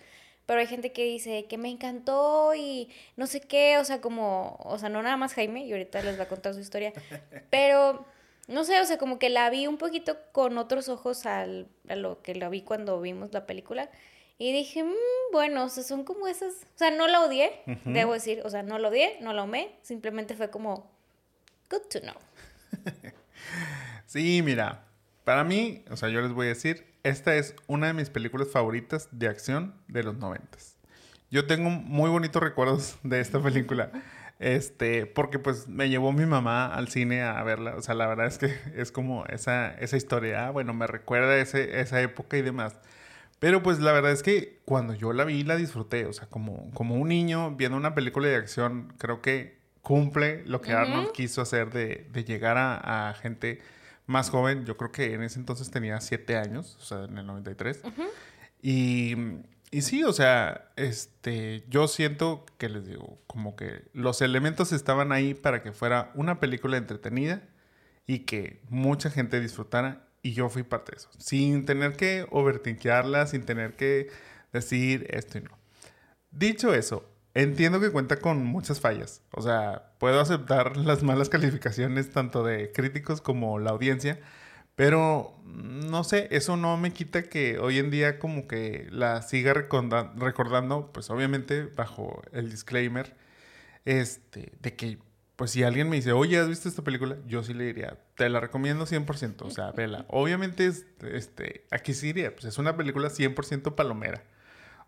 [0.46, 4.56] pero hay gente que dice que me encantó y no sé qué, o sea, como,
[4.60, 6.92] o sea, no nada más Jaime, y ahorita les va a contar su historia,
[7.50, 8.04] pero
[8.48, 11.96] no sé, o sea, como que la vi un poquito con otros ojos al, a
[11.96, 13.90] lo que la vi cuando vimos la película.
[14.38, 17.52] Y dije, mm, bueno, o sea, son como esas, o sea, no la odié,
[17.84, 20.90] debo decir, o sea, no la odié, no la amé, simplemente fue como,
[21.70, 22.16] Good to know.
[24.06, 24.86] sí, mira,
[25.22, 28.48] para mí, o sea, yo les voy a decir, esta es una de mis películas
[28.48, 30.76] favoritas de acción de los noventas.
[31.30, 33.92] Yo tengo muy bonitos recuerdos de esta película.
[34.40, 37.76] Este, porque pues me llevó mi mamá al cine a verla.
[37.76, 40.48] O sea, la verdad es que es como esa, esa historia.
[40.48, 42.74] Ah, bueno, me recuerda ese, esa época y demás.
[43.38, 46.06] Pero pues la verdad es que cuando yo la vi, la disfruté.
[46.06, 50.60] O sea, como, como un niño viendo una película de acción, creo que cumple lo
[50.60, 53.60] que Arnold quiso hacer de, llegar a, gente
[54.06, 54.64] más joven.
[54.64, 57.82] Yo creo que en ese entonces tenía siete años, o sea, en el 93.
[58.62, 59.14] y,
[59.70, 65.12] y sí, o sea, este, yo siento que les digo, como que los elementos estaban
[65.12, 67.42] ahí para que fuera una película entretenida
[68.06, 70.06] y que mucha gente disfrutara.
[70.22, 74.10] Y yo fui parte de eso, sin tener que overtinkearla, sin tener que
[74.52, 75.58] decir esto y no.
[76.30, 79.22] Dicho eso, Entiendo que cuenta con muchas fallas.
[79.32, 84.20] O sea, puedo aceptar las malas calificaciones tanto de críticos como la audiencia.
[84.76, 89.52] Pero no sé, eso no me quita que hoy en día como que la siga
[89.52, 93.14] recordando, pues obviamente bajo el disclaimer,
[93.84, 94.98] este, de que
[95.36, 97.16] pues si alguien me dice, oye, ¿has visto esta película?
[97.26, 100.04] Yo sí le diría, te la recomiendo 100%, o sea, vela.
[100.10, 100.70] Obviamente,
[101.12, 104.22] este, aquí sí diría, pues es una película 100% palomera.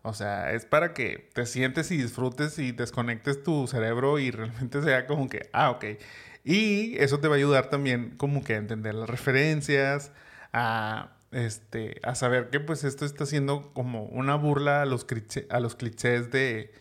[0.03, 4.81] O sea, es para que te sientes y disfrutes y desconectes tu cerebro y realmente
[4.83, 5.85] sea como que, ah, ok.
[6.43, 10.11] Y eso te va a ayudar también como que a entender las referencias,
[10.51, 15.07] a, este, a saber que pues esto está siendo como una burla a los,
[15.49, 16.73] a los clichés de,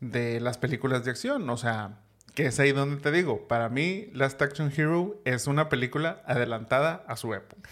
[0.00, 1.48] de las películas de acción.
[1.50, 2.00] O sea,
[2.34, 7.04] que es ahí donde te digo, para mí Last Action Hero es una película adelantada
[7.06, 7.70] a su época.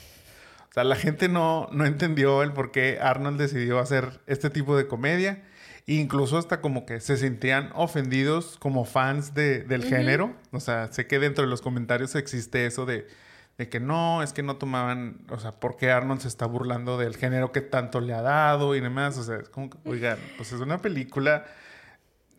[0.75, 4.77] O sea, la gente no, no entendió el por qué Arnold decidió hacer este tipo
[4.77, 5.45] de comedia.
[5.87, 10.35] incluso hasta como que se sentían ofendidos como fans de, del género.
[10.51, 13.07] O sea, sé que dentro de los comentarios existe eso de,
[13.57, 16.99] de, que no, es que no tomaban, o sea, ¿por qué Arnold se está burlando
[16.99, 19.17] del género que tanto le ha dado y demás?
[19.17, 21.45] O sea, es como que, oigan, pues es una película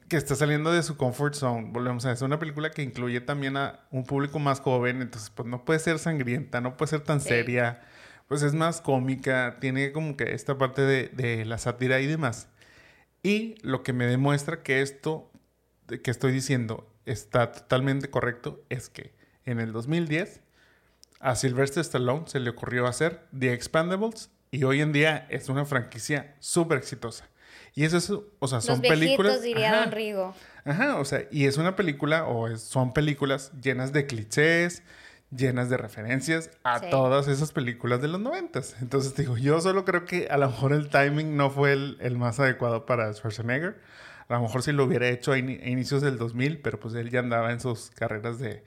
[0.09, 1.69] que está saliendo de su comfort zone.
[1.71, 5.29] Volvemos a ver, es una película que incluye también a un público más joven, entonces
[5.29, 7.81] pues no puede ser sangrienta, no puede ser tan seria,
[8.27, 12.47] pues es más cómica, tiene como que esta parte de, de la sátira y demás.
[13.23, 15.31] Y lo que me demuestra que esto
[16.03, 19.13] que estoy diciendo está totalmente correcto es que
[19.45, 20.41] en el 2010
[21.19, 25.65] a Sylvester Stallone se le ocurrió hacer The Expandables y hoy en día es una
[25.65, 27.27] franquicia súper exitosa.
[27.73, 29.41] Y eso es, o sea, son Los películas...
[29.41, 30.33] diría ajá, Don Rigo.
[30.63, 34.81] Ajá, o sea, y es una película o es- son películas llenas de clichés,
[35.35, 36.87] llenas de referencias a Sí.
[36.89, 38.75] todas esas películas de los noventas.
[38.81, 42.17] Entonces digo, yo solo creo que a lo mejor el timing no fue el, el
[42.17, 43.77] más adecuado para Schwarzenegger.
[44.27, 46.93] A lo mejor si lo hubiera hecho a, ini- a inicios del 2000, pero pues
[46.95, 48.63] él ya andaba en sus carreras de,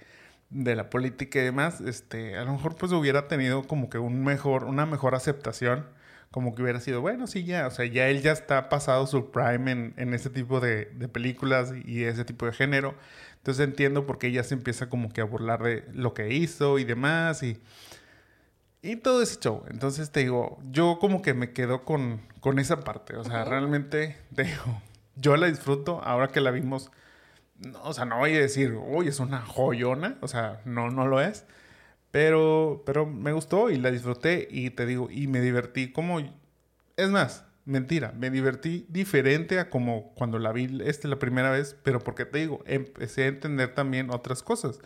[0.51, 4.23] de la política y demás, este, a lo mejor pues hubiera tenido como que un
[4.23, 5.87] mejor, una mejor aceptación,
[6.31, 9.31] como que hubiera sido, bueno, sí, ya, o sea, ya él ya está pasado su
[9.31, 12.95] prime en, en ese tipo de, de películas y ese tipo de género,
[13.39, 16.79] entonces entiendo por qué ya se empieza como que a burlar de lo que hizo
[16.79, 17.61] y demás y...
[18.81, 19.65] Y todo ese show.
[19.71, 23.17] Entonces te digo, yo como que me quedo con, con esa parte.
[23.17, 24.83] O sea, realmente te digo,
[25.17, 26.91] yo la disfruto ahora que la vimos.
[27.59, 30.17] No, o sea, no voy a decir, uy, es una joyona.
[30.21, 31.45] O sea, no, no lo es.
[32.13, 36.21] Pero, pero me gustó y la disfruté y te digo, y me divertí como...
[36.97, 41.77] Es más, mentira, me divertí diferente a como cuando la vi este la primera vez,
[41.83, 44.81] pero porque te digo, empecé a entender también otras cosas.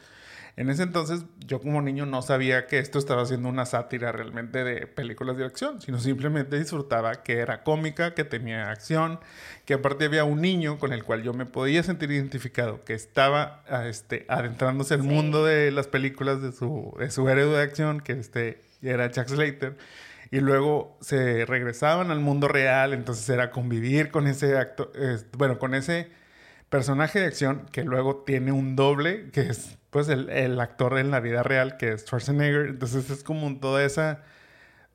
[0.55, 4.64] En ese entonces, yo como niño no sabía que esto estaba haciendo una sátira realmente
[4.64, 9.18] de películas de acción, sino simplemente disfrutaba que era cómica, que tenía acción,
[9.64, 13.62] que aparte había un niño con el cual yo me podía sentir identificado, que estaba
[13.66, 15.09] ah, este, adentrándose al Sí.
[15.09, 19.29] mundo de las películas de su, de su héroe de acción, que este, era Jack
[19.29, 19.79] Slater.
[20.33, 24.90] Y luego se regresaban al mundo real, entonces era convivir con ese acto,
[25.37, 26.09] bueno, con ese
[26.71, 31.11] personaje de acción que luego tiene un doble, que es pues el, el actor en
[31.11, 32.66] la vida real, que es Schwarzenegger.
[32.68, 34.23] Entonces es como toda esa,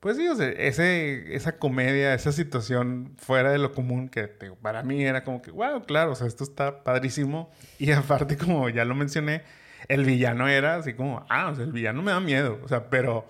[0.00, 4.56] pues sí, o sea, ese, esa comedia, esa situación fuera de lo común que digo,
[4.56, 7.50] para mí era como que, wow, claro, o sea, esto está padrísimo.
[7.78, 9.42] Y aparte, como ya lo mencioné,
[9.88, 12.90] el villano era así como, ah, o sea, el villano me da miedo, o sea,
[12.90, 13.26] pero,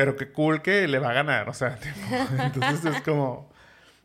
[0.00, 3.50] pero qué cool que le va a ganar, o sea, tipo, entonces es como,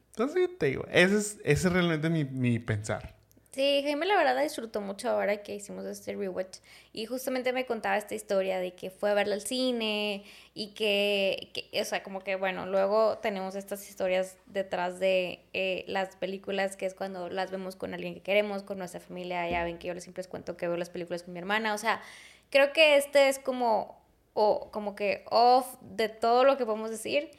[0.10, 3.16] entonces te digo, ese es, ese es realmente mi, mi pensar.
[3.54, 6.58] Sí, Jaime la verdad disfrutó mucho ahora que hicimos este rewatch
[6.92, 11.52] y justamente me contaba esta historia de que fue a verla al cine y que,
[11.54, 16.76] que, o sea, como que bueno, luego tenemos estas historias detrás de eh, las películas
[16.76, 19.88] que es cuando las vemos con alguien que queremos, con nuestra familia, ya ven que
[19.88, 22.02] yo siempre les cuento que veo las películas con mi hermana, o sea,
[22.50, 24.05] creo que este es como,
[24.36, 27.32] o como que off de todo lo que podemos decir,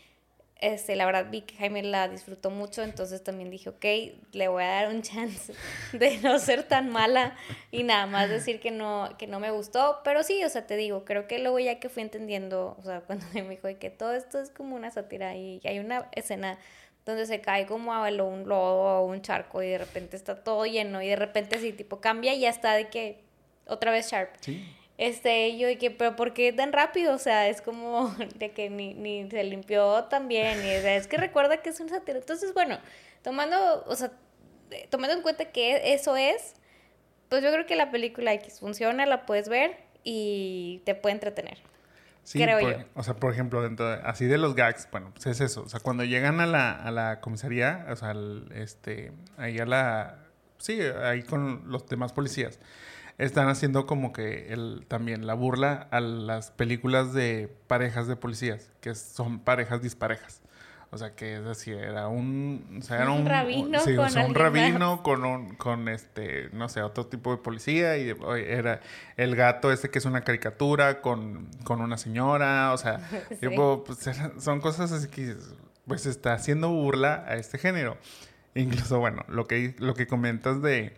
[0.58, 3.84] este, la verdad vi que Jaime la disfrutó mucho, entonces también dije, ok,
[4.32, 5.52] le voy a dar un chance
[5.92, 7.36] de no ser tan mala
[7.70, 10.76] y nada más decir que no, que no me gustó, pero sí, o sea, te
[10.76, 14.14] digo, creo que luego ya que fui entendiendo, o sea, cuando me dijo que todo
[14.14, 16.58] esto es como una sátira y hay una escena
[17.04, 20.64] donde se cae como a un lodo o un charco y de repente está todo
[20.64, 23.20] lleno y de repente así tipo cambia y ya está de que
[23.66, 24.30] otra vez Sharp.
[24.40, 24.66] Sí.
[24.98, 27.14] Este, yo, y que, pero ¿por qué tan rápido?
[27.14, 30.58] O sea, es como de que ni, ni se limpió tan bien.
[30.64, 32.18] Y, o sea, es que recuerda que es un sátiro.
[32.18, 32.78] Entonces, bueno,
[33.22, 34.12] tomando, o sea,
[34.70, 36.54] eh, tomando en cuenta que eso es,
[37.28, 41.58] pues yo creo que la película X funciona, la puedes ver y te puede entretener.
[42.22, 42.84] Sí, Creo por- yo.
[42.94, 45.62] O sea, por ejemplo, dentro de- así de los gags, bueno, pues es eso.
[45.62, 49.66] O sea, cuando llegan a la, a la comisaría, o sea, al- este, ahí a
[49.66, 50.18] la...
[50.58, 52.58] Sí, ahí con los demás policías.
[53.18, 58.70] Están haciendo como que el, también la burla a las películas de parejas de policías,
[58.80, 60.42] que son parejas disparejas.
[60.90, 62.78] O sea, que es así, era un...
[62.78, 65.88] O sea, era Un un, rabino sí, o con sea, un rabino con un, con
[65.88, 68.14] este, no sé, otro tipo de policía y
[68.46, 68.80] era
[69.16, 73.00] el gato este que es una caricatura con, con una señora, o sea,
[73.40, 73.48] Sí.
[73.48, 75.34] tipo, pues, son cosas así que
[75.86, 77.96] pues está haciendo burla a este género.
[78.54, 80.94] Incluso, bueno, lo que, lo que comentas de,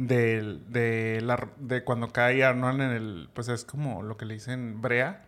[0.00, 4.34] de, de, la, de cuando cae Arnold en el, pues es como lo que le
[4.34, 5.24] dicen brea.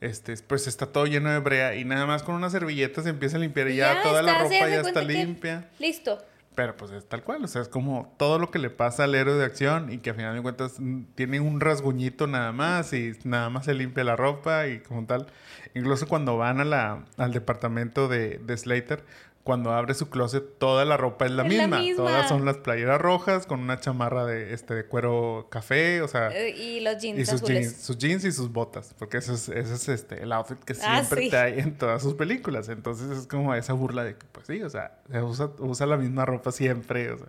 [0.00, 3.36] Este, pues está todo lleno de brea y nada más con una servilleta se empieza
[3.36, 5.68] a limpiar y ya, toda la ropa ya está limpia.
[5.78, 6.18] Listo.
[6.54, 9.14] Pero pues es tal cual, o sea, es como todo lo que le pasa al
[9.14, 10.78] héroe de acción y que a final de cuentas
[11.14, 15.26] tiene un rasguñito nada más y nada más se limpia la ropa y como tal.
[15.74, 19.04] Incluso cuando van a la, al departamento de, de Slater,
[19.44, 21.78] cuando abre su closet, toda la ropa es la, Es la misma.
[21.80, 22.04] misma.
[22.04, 26.28] Todas son las playeras rojas con una chamarra de, este, de cuero café, o sea...
[26.28, 27.58] Eh, Y los jeans Y sus azules.
[27.70, 30.74] jeans, sus jeans y sus botas, porque ese es, ese es este, el outfit que
[30.82, 31.30] Ah, siempre sí.
[31.30, 32.68] trae en todas sus películas.
[32.68, 35.96] Entonces es como esa burla de que, pues sí, o sea, se usa, usa la
[35.96, 37.10] misma ropa siempre.
[37.10, 37.28] O sea.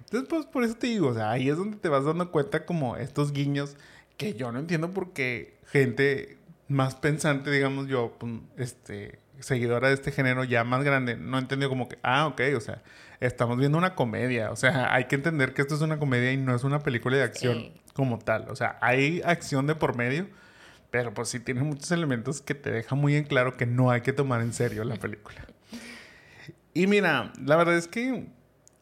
[0.00, 2.66] Entonces, pues por eso te digo, o sea, ahí es donde te vas dando cuenta
[2.66, 3.76] como estos guiños
[4.18, 6.36] que yo no entiendo por qué gente
[6.68, 11.68] más pensante, digamos yo, pues, este, seguidora de este género ya más grande, no entendió
[11.68, 12.82] como que, ah, ok, o sea,
[13.20, 16.36] estamos viendo una comedia, o sea, hay que entender que esto es una comedia y
[16.36, 20.28] no es una película de acción como tal, o sea, hay acción de por medio,
[20.90, 24.00] pero pues sí tiene muchos elementos que te dejan muy en claro que no hay
[24.00, 25.46] que tomar en serio la película.
[26.74, 28.26] Y mira, la verdad es que,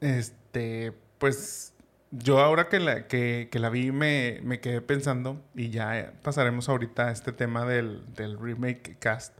[0.00, 1.72] este, pues
[2.10, 7.08] yo ahora que la, que, la vi me, me, quedé pensando, y ya pasaremos ahorita
[7.08, 9.36] a este tema del, del remake cast,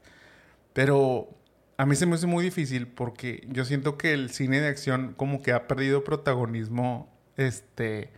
[0.77, 1.31] pero
[1.79, 5.14] a mí se me hace muy difícil porque yo siento que el cine de acción
[5.16, 8.11] como que ha perdido protagonismo, este,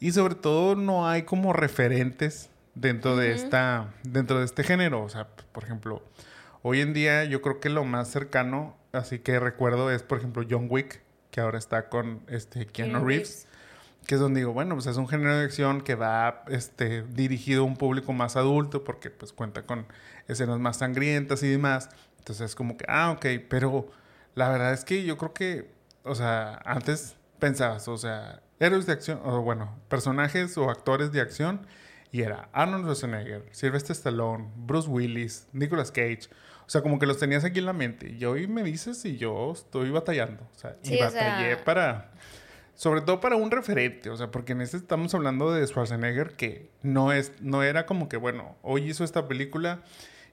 [0.00, 5.08] y sobre todo no hay como referentes dentro de esta, dentro de este género, o
[5.08, 6.02] sea, por ejemplo,
[6.62, 10.44] hoy en día yo creo que lo más cercano, así que recuerdo es, por ejemplo,
[10.50, 11.00] John Wick,
[11.30, 13.46] que ahora está con este Keanu Reeves.
[14.04, 17.62] que es donde digo, bueno, pues es un género de acción que va este, dirigido
[17.62, 19.86] a un público más adulto porque pues cuenta con
[20.28, 21.88] escenas más sangrientas y demás.
[22.18, 23.90] Entonces es como que, ah, ok, pero
[24.34, 25.70] la verdad es que yo creo que,
[26.04, 31.20] o sea, antes pensabas, o sea, héroes de acción, o bueno, personajes o actores de
[31.20, 31.66] acción,
[32.10, 36.28] y era Arnold Schwarzenegger, Sylvester Stallone, Bruce Willis, Nicolas Cage.
[36.66, 38.10] O sea, como que los tenías aquí en la mente.
[38.10, 40.42] Y hoy me dices y yo estoy batallando.
[40.54, 42.12] O sea, y batallé para
[42.74, 46.70] sobre todo para un referente, o sea, porque en este estamos hablando de Schwarzenegger que
[46.82, 49.80] no es no era como que bueno, hoy hizo esta película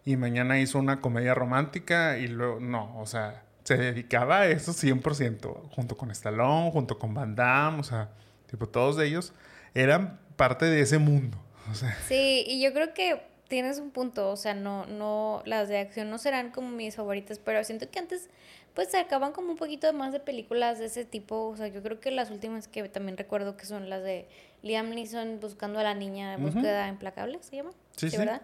[0.05, 4.71] y mañana hizo una comedia romántica y luego no, o sea, se dedicaba a eso
[4.71, 8.11] 100% junto con Stallone, junto con Van Damme, o sea,
[8.47, 9.33] tipo todos ellos
[9.73, 11.37] eran parte de ese mundo,
[11.71, 11.97] o sea.
[12.07, 16.09] Sí, y yo creo que tienes un punto, o sea, no no las de acción
[16.09, 18.29] no serán como mis favoritas, pero siento que antes
[18.75, 21.47] pues se acaban como un poquito más de películas de ese tipo.
[21.47, 24.27] O sea, yo creo que las últimas que también recuerdo que son las de
[24.61, 27.71] Liam Neeson buscando a la niña búsqueda implacable, ¿se llama?
[27.95, 28.17] Sí, sí.
[28.17, 28.41] ¿verdad?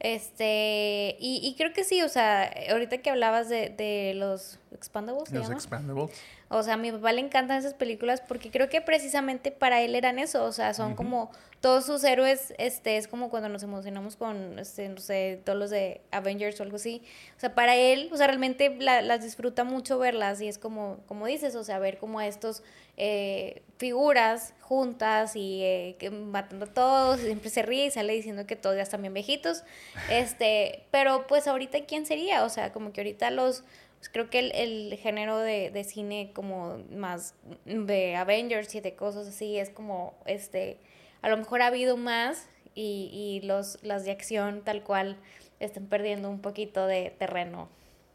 [0.00, 5.30] Este, y, y, creo que sí, o sea, ahorita que hablabas de, de los Expandables,
[5.32, 6.10] Los Expandables.
[6.56, 9.94] O sea, a mi papá le encantan esas películas porque creo que precisamente para él
[9.94, 11.30] eran eso, o sea, son como
[11.60, 15.70] todos sus héroes, este, es como cuando nos emocionamos con, este, no sé, todos los
[15.70, 17.02] de Avengers o algo así.
[17.36, 21.26] O sea, para él, o sea, realmente las disfruta mucho verlas y es como, como
[21.26, 22.62] dices, o sea, ver como estos
[22.96, 28.46] eh, figuras juntas y eh, que matando a todos, siempre se ríe y sale diciendo
[28.46, 29.64] que todos ya están bien viejitos.
[30.10, 32.44] Este, pero pues ahorita, ¿quién sería?
[32.44, 33.64] O sea, como que ahorita los
[34.04, 37.34] pues, creo que el, género de, cine como más
[37.64, 40.78] de Avengers y de cosas así es como, este,
[41.22, 43.08] a lo mejor ha habido más y,
[43.42, 45.16] y los, las de acción tal cual
[45.58, 47.70] están perdiendo un poquito de terreno.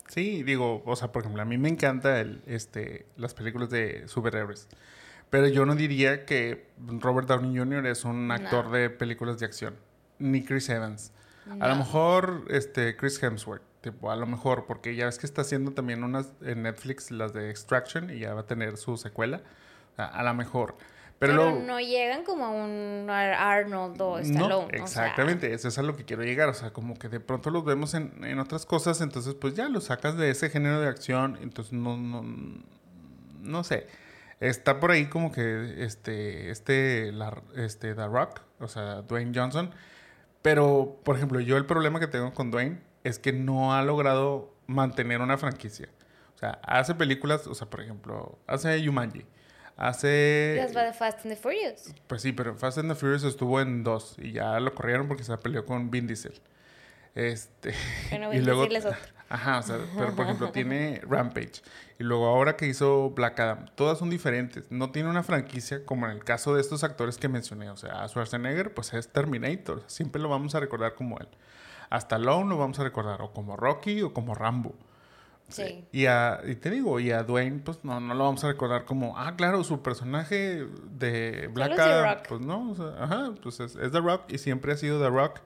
[0.08, 4.08] Sí, digo, o sea, por ejemplo, a mí me encanta el, este, las películas de
[4.08, 4.68] superhéroes.
[5.32, 7.88] Pero yo no diría que Robert Downey Jr.
[7.88, 9.76] es un actor de películas de acción.
[10.20, 11.14] Ni Chris Evans.
[11.60, 13.69] A lo mejor este, Chris Hemsworth.
[13.82, 17.34] Tipo, a lo mejor, porque ya ves que está haciendo también unas en Netflix, las
[17.34, 19.42] de Extraction, y ya va a tener su secuela.
[19.98, 20.76] a lo mejor.
[21.20, 24.48] Pero, no llegan como a un Arnold o Stallone.
[24.48, 26.48] No, exactamente, eso es a lo que quiero llegar.
[26.48, 29.68] O sea, como que de pronto los vemos en, en otras cosas, entonces pues ya
[29.68, 32.24] los sacas de ese género de acción, entonces no, no,
[33.42, 33.88] no sé.
[34.40, 39.72] Está por ahí como que este, este, la, este, The Rock, o sea, Dwayne Johnson.
[40.42, 42.80] Pero, por ejemplo, yo el problema que tengo con Dwayne
[43.10, 45.90] es que no ha logrado mantener una franquicia.
[46.36, 49.26] O sea, hace películas, o sea, por ejemplo, hace Yumanji.
[49.76, 50.56] Hace...
[50.58, 51.94] Las va de Fast and the Furious.
[52.08, 55.24] Pues sí, pero Fast and the Furious estuvo en dos y ya lo corrieron porque
[55.24, 56.40] se peleó con Vin Diesel.
[57.16, 57.74] Este...
[58.10, 58.92] Bueno, y luego, otro.
[59.30, 61.62] Ajá, o sea, pero por ejemplo tiene Rampage.
[62.00, 64.72] Y luego ahora que hizo Black Adam, todas son diferentes.
[64.72, 67.70] No tiene una franquicia como en el caso de estos actores que mencioné.
[67.70, 69.84] O sea, Schwarzenegger pues es Terminator.
[69.86, 71.28] Siempre lo vamos a recordar como él.
[71.90, 74.76] Hasta Stallone lo vamos a recordar o como Rocky o como Rambo.
[75.50, 75.84] Sí.
[75.92, 78.86] Y, a, y te digo, y a Dwayne, pues no, no lo vamos a recordar
[78.86, 82.18] como, ah, claro, su personaje de Black Adam.
[82.28, 85.40] Pues no, o sea, ajá, pues es, The Rock y siempre ha sido The Rock.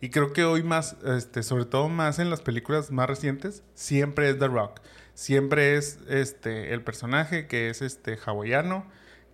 [0.00, 4.30] Y creo que hoy más, este, sobre todo más en las películas más recientes, siempre
[4.30, 4.80] es The Rock.
[5.12, 8.86] Siempre es este, el personaje que es este hawaiano,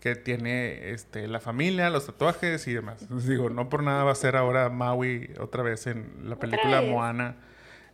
[0.07, 3.09] que tiene este, la familia, los tatuajes y demás.
[3.27, 7.39] digo, no por nada va a ser ahora Maui otra vez en la película Moana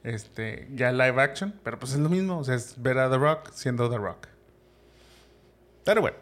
[0.04, 3.16] este, ya live action, pero pues es lo mismo, o sea, es ver a The
[3.16, 4.26] Rock siendo The Rock.
[5.86, 6.18] Pero bueno,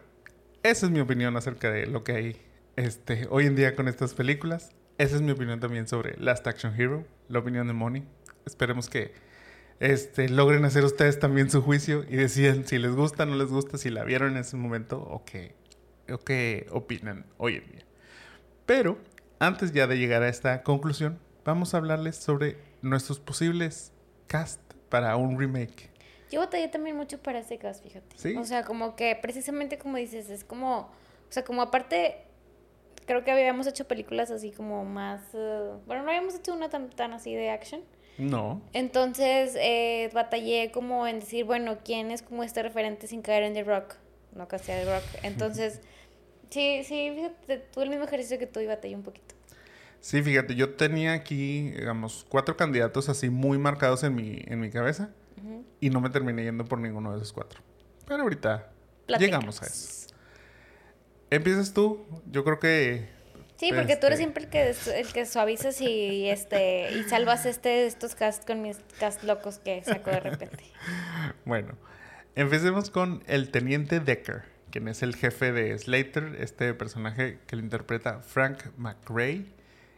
[0.63, 2.41] esa es mi opinión acerca de lo que hay
[2.77, 4.71] este, hoy en día con estas películas.
[4.97, 8.05] Esa es mi opinión también sobre Last Action Hero, la opinión de Moni.
[8.45, 9.13] Esperemos que
[9.81, 13.77] este, logren hacer ustedes también su juicio y decidan si les gusta, no les gusta,
[13.77, 15.59] si la vieron en ese momento o que
[16.11, 17.85] o qué opinan hoy en día.
[18.65, 18.97] Pero
[19.39, 23.91] antes ya de llegar a esta conclusión, vamos a hablarles sobre nuestros posibles
[24.27, 25.89] cast para un remake.
[26.31, 28.17] Yo batallé también mucho para este cast, fíjate.
[28.17, 28.35] ¿Sí?
[28.37, 30.89] O sea, como que precisamente como dices, es como, o
[31.29, 32.17] sea, como aparte,
[33.05, 36.89] creo que habíamos hecho películas así como más, eh, bueno, no habíamos hecho una tan,
[36.89, 37.81] tan así de action.
[38.17, 38.61] No.
[38.73, 43.53] Entonces, eh, batallé como en decir, bueno, ¿quién es como este referente sin caer en
[43.53, 43.95] The Rock?
[44.33, 45.03] No casi The Rock.
[45.23, 45.81] Entonces,
[46.51, 49.33] sí, sí, fíjate, tuve el mismo ejercicio que tú y batallé un poquito.
[49.99, 54.69] Sí, fíjate, yo tenía aquí, digamos, cuatro candidatos así muy marcados en mi, en mi
[54.69, 55.11] cabeza
[55.79, 57.61] y no me terminé yendo por ninguno de esos cuatro.
[58.07, 58.71] Pero ahorita
[59.19, 60.13] llegamos a eso.
[61.29, 63.09] Empiezas tú, yo creo que...
[63.57, 67.45] Sí, porque tú eres este, siempre el que, el que suavizas y, este, y salvas
[67.45, 70.63] este, estos cast con mis cast locos que saco de repente.
[71.45, 71.77] Bueno,
[72.35, 77.61] empecemos con el Teniente Decker, quien es el jefe de Slater, este personaje que lo
[77.61, 79.45] interpreta Frank McRae.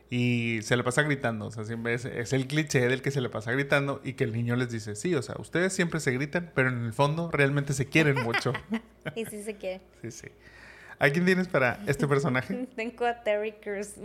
[0.09, 3.19] Y se le pasa gritando, o sea, siempre es, es, el cliché del que se
[3.19, 6.11] le pasa gritando y que el niño les dice, sí, o sea, ustedes siempre se
[6.11, 8.53] gritan, pero en el fondo realmente se quieren mucho.
[9.15, 9.81] y sí se quieren.
[10.03, 10.27] Sí, sí.
[10.99, 12.67] ¿A quién tienes para este personaje?
[12.75, 13.95] Tengo a Terry Crews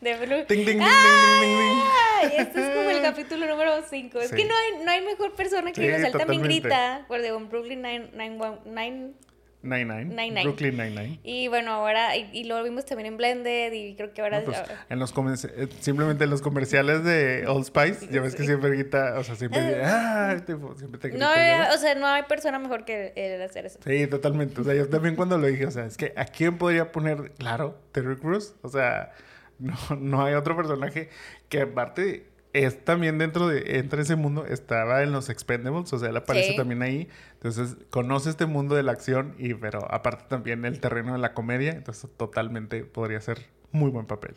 [0.00, 0.44] de Blue.
[0.46, 2.22] ¡Ting, ting, ting, ¡Ah!
[2.32, 4.18] Este es como el capítulo número 5.
[4.18, 4.24] Sí.
[4.24, 7.04] Es que no hay, no hay mejor persona que sí, Rosalía también grita.
[7.08, 9.25] Por de Brooklyn 911.
[9.68, 10.04] Nine-Nine.
[10.04, 10.42] Nine -Nine.
[10.44, 11.20] Brooklyn Nine-Nine.
[11.22, 14.40] Y bueno, ahora, y, lo vimos también en Blended y creo que ahora...
[14.40, 15.12] No, pues, en los
[15.44, 19.34] eh, simplemente en los comerciales de Old Spice, ya ves que siempre grita, o sea,
[19.36, 21.24] siempre, ah, tipo, siempre te grita.
[21.24, 23.78] No, o sea, no hay persona mejor que él hacer eso.
[23.84, 24.60] Sí, totalmente.
[24.60, 27.32] O sea, yo también cuando lo dije, o sea, es que ¿a quién podría poner,
[27.38, 28.54] claro, Terry Cruz?
[28.62, 29.12] O sea,
[29.58, 31.08] no, no hay otro personaje
[31.48, 36.08] que aparte es también dentro de, entre ese mundo, estaba en los Expendables, o sea,
[36.10, 36.56] él aparece Sí.
[36.56, 37.08] también ahí.
[37.34, 41.34] Entonces, conoce este mundo de la acción y, pero aparte también el terreno de la
[41.34, 43.38] comedia, entonces totalmente podría ser
[43.72, 44.34] muy buen papel.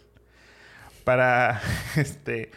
[1.04, 1.62] Para,
[1.96, 2.52] este,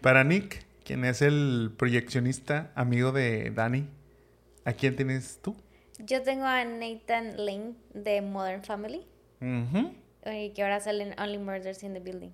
[0.00, 3.88] para Nick, quien es el proyeccionista amigo de Danny,
[4.64, 5.56] ¿a quién tienes tú?
[5.98, 9.06] Yo tengo a Nathan Lane de Modern Family.
[10.22, 12.30] Eh, que ahora salen Only Murders in the Building.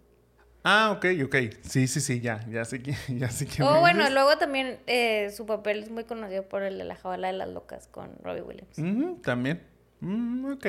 [0.67, 1.37] Ah, ok, ok.
[1.63, 3.63] Sí, sí, sí, ya, ya sé que, ya sé que.
[3.63, 7.27] O bueno, luego también eh, su papel es muy conocido por el de la jaula
[7.29, 9.23] de las locas con Robbie Williams.
[9.23, 9.63] también.
[10.01, 10.67] Mm, ok,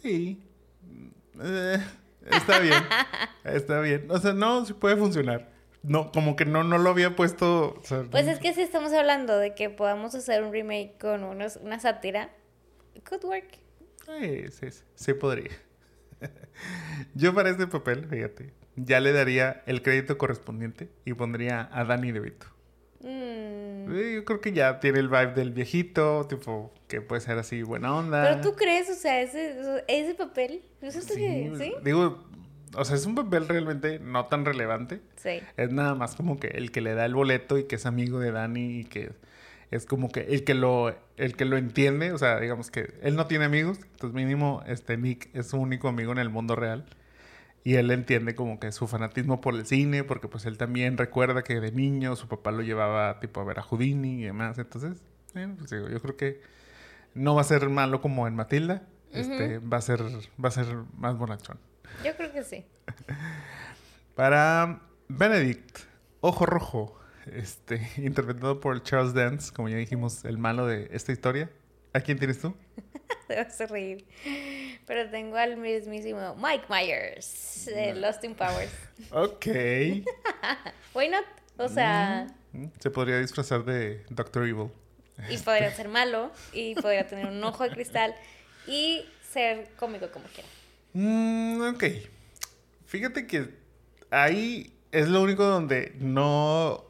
[0.00, 0.40] sí.
[1.42, 1.78] Eh,
[2.30, 2.74] está bien,
[3.44, 4.06] está bien.
[4.10, 5.50] O sea, no, sí puede funcionar.
[5.82, 7.74] No, como que no, no lo había puesto.
[7.80, 11.24] o sea, Pues es que si estamos hablando de que podamos hacer un remake con
[11.24, 12.30] unos, una sátira,
[13.08, 13.58] could work.
[14.20, 15.50] eh, sí, sí, sí podría.
[17.14, 22.12] Yo para este papel, fíjate, ya le daría el crédito correspondiente y pondría a Danny
[22.12, 22.46] DeVito.
[23.00, 23.92] Mm.
[24.14, 27.94] Yo creo que ya tiene el vibe del viejito, tipo, que puede ser así buena
[27.94, 28.22] onda.
[28.22, 31.74] Pero tú crees, o sea, ese, ese papel, ¿no es Sí, que sí?
[31.82, 32.24] digo,
[32.74, 35.00] o sea, es un papel realmente no tan relevante.
[35.16, 35.40] Sí.
[35.56, 38.18] Es nada más como que el que le da el boleto y que es amigo
[38.20, 39.10] de Dani y que
[39.70, 43.16] es como que el que lo el que lo entiende, o sea, digamos que él
[43.16, 46.84] no tiene amigos, entonces mínimo este Nick es su único amigo en el mundo real.
[47.64, 51.42] Y él entiende como que su fanatismo por el cine, porque pues él también recuerda
[51.42, 54.58] que de niño su papá lo llevaba tipo a ver a Houdini y demás.
[54.58, 55.02] Entonces,
[55.32, 56.40] bueno, pues digo, yo creo que
[57.14, 58.82] no va a ser malo como en Matilda.
[59.12, 60.00] Este, va a ser,
[60.42, 61.58] va a ser más bonachón.
[62.04, 62.64] Yo creo que sí.
[64.14, 65.80] Para Benedict,
[66.20, 71.50] Ojo Rojo, este, interpretado por Charles Dance, como ya dijimos, el malo de esta historia.
[71.94, 72.54] ¿A quién tienes tú?
[73.28, 74.04] Te vas a reír.
[74.86, 78.72] Pero tengo al mismísimo Mike Myers de Lost in Powers.
[79.10, 79.46] Ok.
[80.94, 81.24] Why not?
[81.58, 84.68] O sea, Mm, Se podría disfrazar de Doctor Evil.
[85.30, 88.14] y podría ser malo, y podría tener un ojo de cristal,
[88.66, 90.48] y ser cómico como quiera.
[90.92, 91.84] Mm, ok.
[92.86, 93.54] Fíjate que
[94.10, 96.84] ahí es lo único donde no.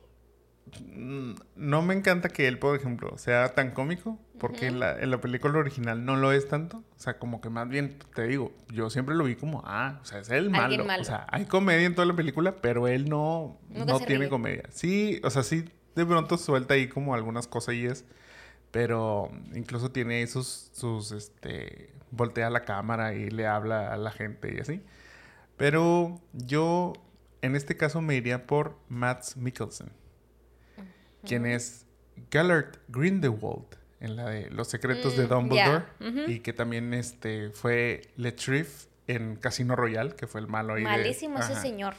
[0.81, 5.11] mm, No me encanta que él, por ejemplo, sea tan cómico, porque en, la, en
[5.11, 6.79] la película original no lo es tanto.
[6.79, 10.05] O sea, como que más bien, te digo, yo siempre lo vi como, ah, o
[10.05, 10.85] sea, es el malo.
[10.85, 14.29] O sea, hay comedia en toda la película, pero él no, Nunca no tiene ríe.
[14.29, 14.65] comedia.
[14.71, 15.65] Sí, o sea, sí,
[15.95, 18.05] de pronto suelta ahí como algunas cosillas,
[18.71, 24.11] pero incluso tiene ahí sus, sus, este, voltea la cámara y le habla a la
[24.11, 24.83] gente y así.
[25.57, 26.95] Pero yo,
[27.43, 29.93] en este caso, me iría por Matt Mikkelsen,
[31.25, 31.87] quien es
[32.31, 35.85] Gellert Grindelwald en la de Los secretos de Mm, Dumbledore
[36.27, 40.89] y que también este, fue Letriff en Casino Royale, que fue el malo ahí de-
[40.91, 41.63] Malísimo ese Ajá.
[41.63, 41.95] señor.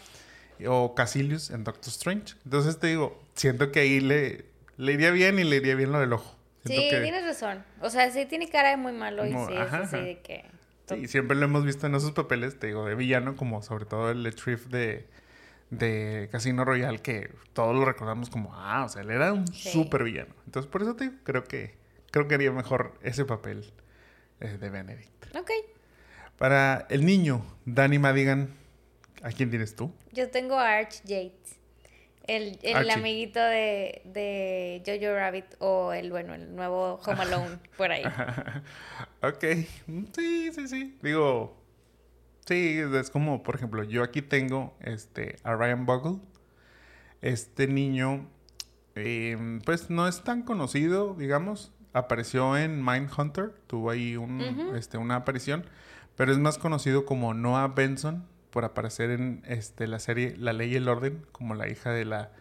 [0.68, 2.36] o Casilius en Doctor Strange.
[2.46, 4.46] Entonces te digo, siento que ahí le,
[4.78, 6.38] le iría bien y le iría bien lo del ojo.
[6.64, 7.64] Siento Sí, que- tienes razón.
[7.82, 10.06] O sea, sí tiene cara de muy malo y sí, ajá, es así ajá.
[10.06, 10.46] de que...
[10.88, 14.12] Sí, siempre lo hemos visto en esos papeles, te digo, de villano, como sobre todo
[14.12, 15.08] el Letriff de,
[15.72, 19.70] de Casino Royale, que todos lo recordamos como, ah, o sea, él era un Sí.
[19.72, 20.34] súper villano.
[20.46, 21.74] Entonces, por eso te digo, creo que,
[22.14, 23.74] creo que haría mejor ese papel
[24.40, 25.36] eh, de Benedict.
[25.36, 25.50] Ok.
[26.38, 28.54] Para el niño, Danny Madigan,
[29.24, 29.92] ¿a quién tienes tú?
[30.12, 31.58] Yo tengo a Arch Yates.
[32.28, 37.92] El, el amiguito de, de Jojo Rabbit o el, bueno, el nuevo Home Alone por
[37.92, 38.04] ahí.
[39.24, 39.44] ok,
[40.16, 40.98] sí, sí, sí.
[41.02, 41.58] Digo,
[42.46, 46.20] sí, es como, por ejemplo, yo aquí tengo este, a Ryan Buckle.
[47.24, 48.30] Este niño,
[48.94, 51.72] eh, pues no es tan conocido, digamos.
[51.94, 54.42] Apareció en Mindhunter, tuvo ahí un,
[54.76, 55.66] este, una aparición,
[56.16, 60.74] pero es más conocido como Noah Benson por aparecer en este, la serie La Ley
[60.74, 62.32] y el Orden, como la hija de la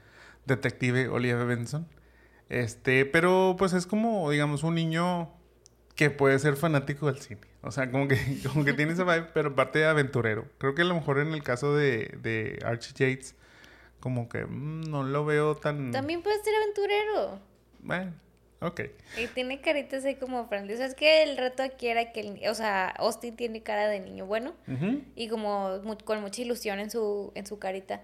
[0.47, 1.87] detective Olivia Benson.
[2.49, 5.31] Este, pero pues es como, digamos, un niño
[5.95, 7.41] que puede ser fanático del cine.
[7.63, 8.17] O sea, como que,
[8.53, 10.47] como que tiene ese vibe, pero aparte de aventurero.
[10.59, 13.35] Creo que a lo mejor en el caso de, de Archie Yates,
[14.01, 15.93] como que mm, no lo veo tan...
[15.93, 17.41] También puede ser aventurero.
[17.81, 18.13] Bueno,
[18.63, 18.81] ok.
[19.19, 20.75] Y tiene caritas ahí como friendly.
[20.75, 23.89] O sea, es que el reto aquí era que, el- o sea, Austin tiene cara
[23.89, 24.55] de niño bueno
[25.17, 28.01] y como mu- con mucha ilusión en su, en su carita.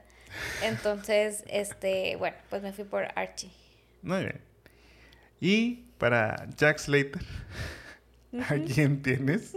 [0.62, 3.50] Entonces, este, bueno, pues me fui por Archie.
[4.02, 4.40] Muy bien.
[5.40, 7.22] Y para Jack Slater,
[8.48, 9.54] ¿a quién tienes?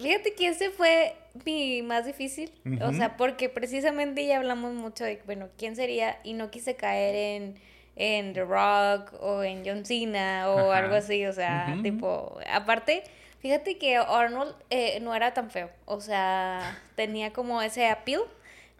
[0.00, 1.14] Fíjate que ese fue
[1.44, 6.18] mi más difícil, o sea, porque precisamente ya hablamos mucho de, bueno, ¿quién sería?
[6.22, 7.54] Y no quise caer en,
[7.96, 10.78] en The Rock o en John Cena o Ajá.
[10.84, 13.02] algo así, o sea, tipo, aparte,
[13.40, 18.22] fíjate que Arnold eh, no era tan feo, o sea, tenía como ese appeal.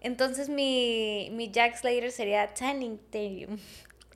[0.03, 3.59] Entonces mi, mi Jack Slater sería Channing Tatum.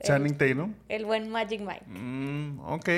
[0.03, 0.73] Channing Tatum.
[0.87, 1.83] El, el buen Magic Mike.
[1.87, 2.89] Mm, ok.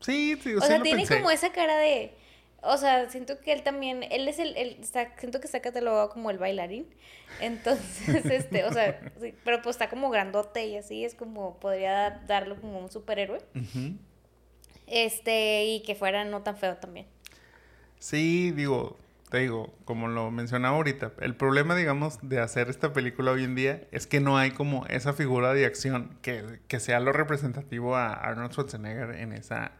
[0.00, 1.16] Sí, sí, O sí sea, lo tiene pensé.
[1.16, 2.12] como esa cara de.
[2.66, 4.02] O sea, siento que él también.
[4.10, 4.56] Él es el.
[4.56, 6.86] el está, siento que está catalogado como el bailarín.
[7.40, 11.04] Entonces, este, o sea, sí, pero pues está como grandote y así.
[11.04, 11.58] Es como.
[11.60, 13.40] Podría da- darlo como un superhéroe.
[14.86, 17.06] Este, y que fuera no tan feo también.
[17.98, 18.98] Sí, digo,
[19.30, 23.54] te digo, como lo mencionaba ahorita, el problema, digamos, de hacer esta película hoy en
[23.54, 27.96] día es que no hay como esa figura de acción que, que sea lo representativo
[27.96, 29.72] a Arnold Schwarzenegger en esa,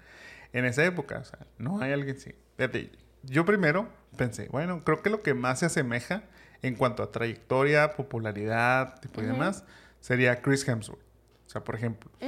[0.55, 1.19] en esa época.
[1.19, 2.35] O sea, no hay alguien así.
[2.57, 2.91] Fíjate,
[3.23, 6.23] yo primero pensé, bueno, creo que lo que más se asemeja
[6.63, 9.65] en cuanto a trayectoria, popularidad, tipo y demás,
[10.01, 11.01] sería Chris Hemsworth.
[11.47, 12.11] O sea, por ejemplo.
[12.21, 12.27] Mm,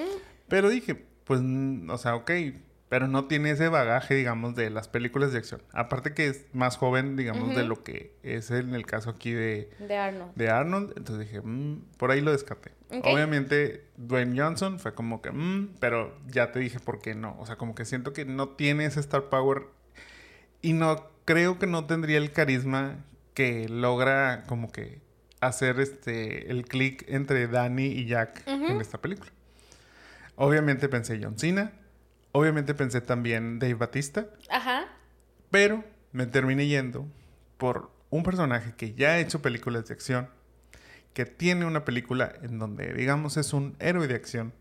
[0.49, 1.41] Pero dije, pues,
[1.89, 2.31] o sea, ok,
[2.89, 5.63] pero no tiene ese bagaje, digamos, de las películas de acción.
[5.73, 9.71] Aparte que es más joven, digamos, de lo que es en el caso aquí de,
[9.81, 10.35] de Arnold.
[10.37, 10.93] de Arnold.
[10.97, 12.73] Entonces dije, mm, por ahí lo descarté.
[13.03, 17.37] Obviamente, Dwayne Johnson fue como que, mm, pero ya te dije por qué no.
[17.41, 19.63] O sea, como que siento que no tiene ese star power
[20.67, 22.97] y no creo que no tendría el carisma
[23.35, 25.01] que logra como que
[25.41, 29.31] hacer este el click entre Danny y Jack en esta película.
[30.35, 31.71] Obviamente pensé John Cena,
[32.33, 34.89] obviamente pensé también Dave Batista, Ajá.
[35.53, 37.07] pero me terminé yendo
[37.59, 40.29] por un personaje que ya ha hecho películas de acción,
[41.15, 44.53] que tiene una película en donde digamos es un héroe de acción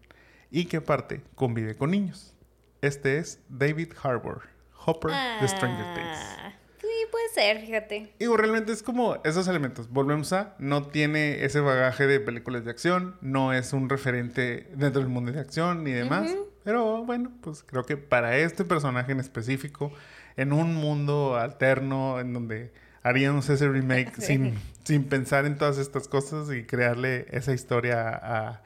[0.51, 2.36] y que aparte convive con niños.
[2.84, 4.53] Este es David Harbour,
[4.86, 5.11] Hopper
[5.41, 6.17] de Stranger Things.
[6.39, 8.13] Ah, Sí, puede ser, fíjate.
[8.19, 9.89] Digo, realmente es como esos elementos.
[9.89, 15.01] Volvemos a, no tiene ese bagaje de películas de acción, no es un referente dentro
[15.01, 16.31] del mundo de acción ni demás.
[16.63, 19.91] Pero bueno, pues creo que para este personaje en específico,
[20.38, 22.71] en un mundo alterno en donde
[23.03, 24.21] haríamos ese remake Sí.
[24.27, 28.61] sin, sin pensar en todas estas cosas y crearle esa historia a,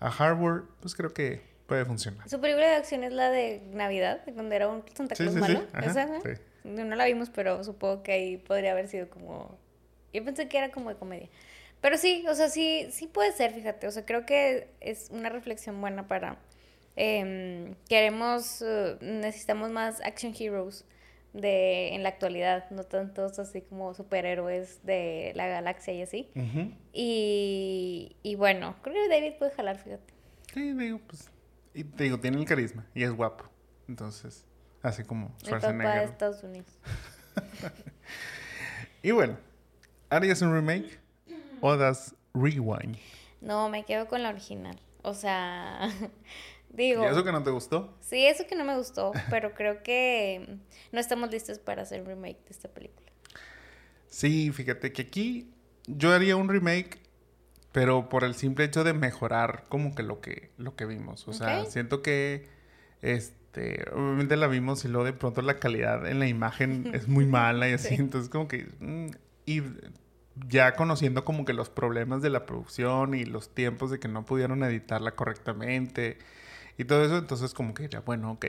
[0.00, 2.28] a Harbour, pues creo que puede funcionar.
[2.28, 5.42] Su película de acción es la de Navidad, donde era un Santa Sí, Claus sí,
[5.44, 5.52] sí.
[5.52, 5.66] malo.
[5.72, 6.20] Ajá, ¿Esa, no?
[6.22, 6.30] sí.
[6.64, 9.56] No la vimos, pero supongo que ahí podría haber sido como...
[10.12, 11.28] Yo pensé que era como de comedia.
[11.80, 13.86] Pero sí, o sea, sí, sí puede ser, fíjate.
[13.86, 16.38] O sea, creo que es una reflexión buena para...
[16.96, 20.84] em, queremos, eh, necesitamos más action heroes
[21.34, 26.30] de, en la actualidad, no tantos así como superhéroes de la galaxia y así.
[26.92, 30.14] Y, y bueno, creo que David puede jalar, fíjate.
[30.52, 31.30] Sí, digo, pues.
[31.76, 33.44] Y te digo, tiene el carisma y es guapo.
[33.86, 34.46] Entonces,
[34.82, 36.02] así como El papá de Schwarzenegger.
[36.04, 36.78] Estados Unidos.
[39.02, 39.36] Y bueno,
[40.10, 40.98] ¿harías un remake
[41.60, 42.96] o das rewind?
[43.40, 44.80] No, me quedo con la original.
[45.02, 45.88] O sea,
[46.70, 47.96] digo, ¿Y eso que no te gustó?
[48.00, 50.58] sí, eso que no me gustó, pero creo que
[50.90, 53.12] no estamos listos para hacer un remake de esta película.
[54.08, 55.52] Sí, fíjate que aquí
[55.86, 57.00] yo haría un remake,
[57.76, 61.28] pero por el simple hecho de mejorar como que lo que, lo que vimos.
[61.28, 62.48] O sea, siento que
[63.02, 67.08] este este, obviamente la vimos y luego de pronto la calidad en la imagen es
[67.08, 68.68] muy mala y así, entonces como que...
[68.80, 69.10] Mm,
[69.46, 69.62] y
[70.48, 74.26] ya conociendo como que los problemas de la producción y los tiempos de que no
[74.26, 76.18] pudieron editarla correctamente
[76.76, 78.46] y todo eso, entonces como que ya, bueno, ok,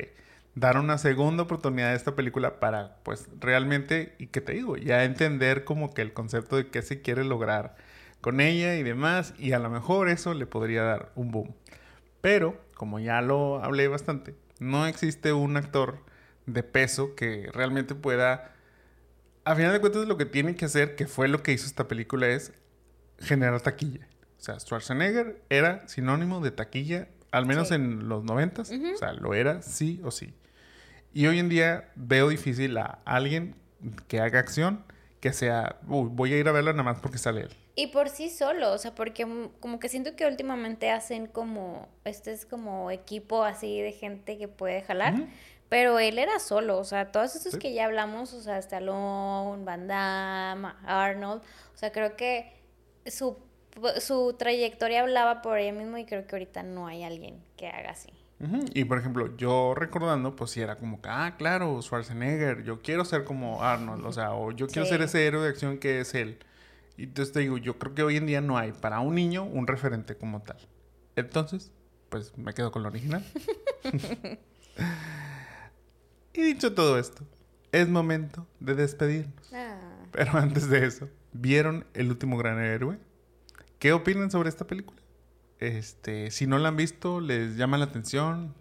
[0.56, 5.06] dar una segunda oportunidad a esta película para pues realmente, y que te digo, ya
[5.06, 7.78] entender como que el concepto de qué se quiere lograr
[8.28, 11.56] con ella y demás, y a lo mejor eso le podría dar un boom.
[12.20, 16.04] Pero, como ya lo hablé bastante, no existe un actor
[16.46, 18.52] de peso que realmente pueda
[19.46, 21.88] a final de cuentas lo que tiene que hacer, que fue lo que hizo esta
[21.88, 22.52] película, es
[23.18, 24.06] generar taquilla.
[24.38, 28.70] O sea, Schwarzenegger era sinónimo de taquilla, al menos en los noventas.
[28.70, 30.34] O sea, lo era sí o sí.
[31.14, 33.56] Y hoy en día veo difícil a alguien
[34.10, 34.84] que haga acción
[35.20, 37.50] que sea, voy a ir a verla nada más porque sale él.
[37.76, 39.28] Y por sí solo, o sea, porque
[39.60, 44.48] como que siento que últimamente hacen como, este es como equipo así de gente que
[44.48, 45.14] puede jalar.
[45.70, 49.88] Pero él era solo, o sea, todos esos que ya hablamos, o sea, Stallone, Van
[49.88, 52.54] Damme, Arnold, o sea, creo que
[53.06, 53.38] su,
[54.00, 57.92] su trayectoria hablaba por ella mismo y creo que ahorita no hay alguien que haga
[57.92, 58.17] así.
[58.74, 63.04] Y por ejemplo, yo recordando, pues sí era como que, ah, claro, Schwarzenegger, yo quiero
[63.04, 66.14] ser como Arnold, o sea, o yo quiero ser ese héroe de acción que es
[66.14, 66.38] él.
[66.98, 69.44] Y entonces te digo, yo creo que hoy en día no hay para un niño
[69.44, 70.58] un referente como tal.
[71.16, 71.72] Entonces,
[72.10, 73.24] pues me quedo con lo original.
[76.38, 77.24] Y dicho todo esto,
[77.72, 79.52] es momento de despedirnos.
[79.52, 79.80] Ah.
[80.12, 83.00] Pero antes de eso, ¿vieron El último gran héroe?
[83.80, 85.02] ¿Qué opinan sobre esta película?
[85.60, 88.54] Este, si no la han visto, les llama la atención.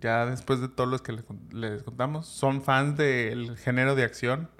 [0.00, 1.18] Ya después de todos los que
[1.52, 4.50] les, contamos, ¿son fans del género de acción?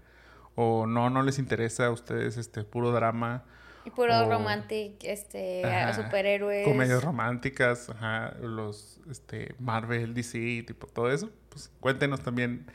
[0.55, 3.45] ¿O no, no les interesa a ustedes este puro drama?
[3.85, 5.63] Y puro romantic, este,
[5.95, 6.67] superhéroes.
[6.67, 11.31] Comedias románticas, ajá, los, este, Marvel, DC, tipo, todo eso.
[11.51, 12.67] Pues cuéntenos también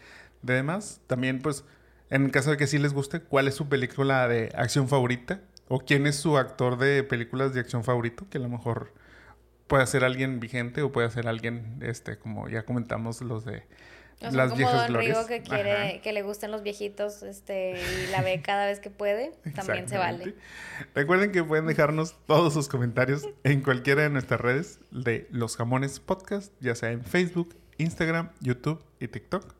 [0.41, 1.01] de demás.
[1.07, 1.63] También, pues,
[2.09, 5.41] en caso de que sí les guste, ¿cuál es su película de acción favorita?
[5.67, 8.27] ¿O quién es su actor de películas de acción favorito?
[8.29, 8.93] Que a lo mejor
[9.69, 13.63] puede ser alguien vigente o puede ser alguien, este, como ya comentamos, los de
[14.19, 18.41] las como Don Rigo que quiere, que le gusten los viejitos, este, y la ve
[18.41, 20.35] cada vez que puede, también se vale.
[20.93, 26.01] Recuerden que pueden dejarnos todos sus comentarios en cualquiera de nuestras redes de Los Jamones
[26.01, 29.53] Podcast, ya sea en Facebook, Instagram, YouTube y TikTok.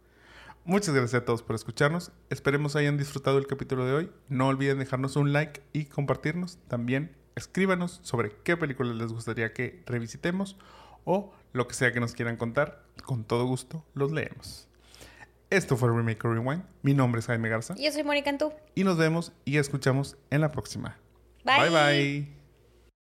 [0.66, 2.12] Muchas gracias a todos por escucharnos.
[2.30, 4.12] Esperemos hayan disfrutado el capítulo de hoy.
[4.28, 6.58] No olviden dejarnos un like y compartirnos.
[6.68, 10.58] También escríbanos sobre qué películas les gustaría que revisitemos
[11.06, 14.68] o lo que sea que nos quieran contar, con todo gusto los leemos.
[15.50, 16.64] Esto fue Remake Rewind.
[16.84, 17.74] Mi nombre es Jaime Garza.
[17.76, 18.54] Yo soy Mónica Antú.
[18.76, 20.98] Y nos vemos y escuchamos en la próxima.
[21.44, 21.70] bye.
[21.70, 22.39] bye.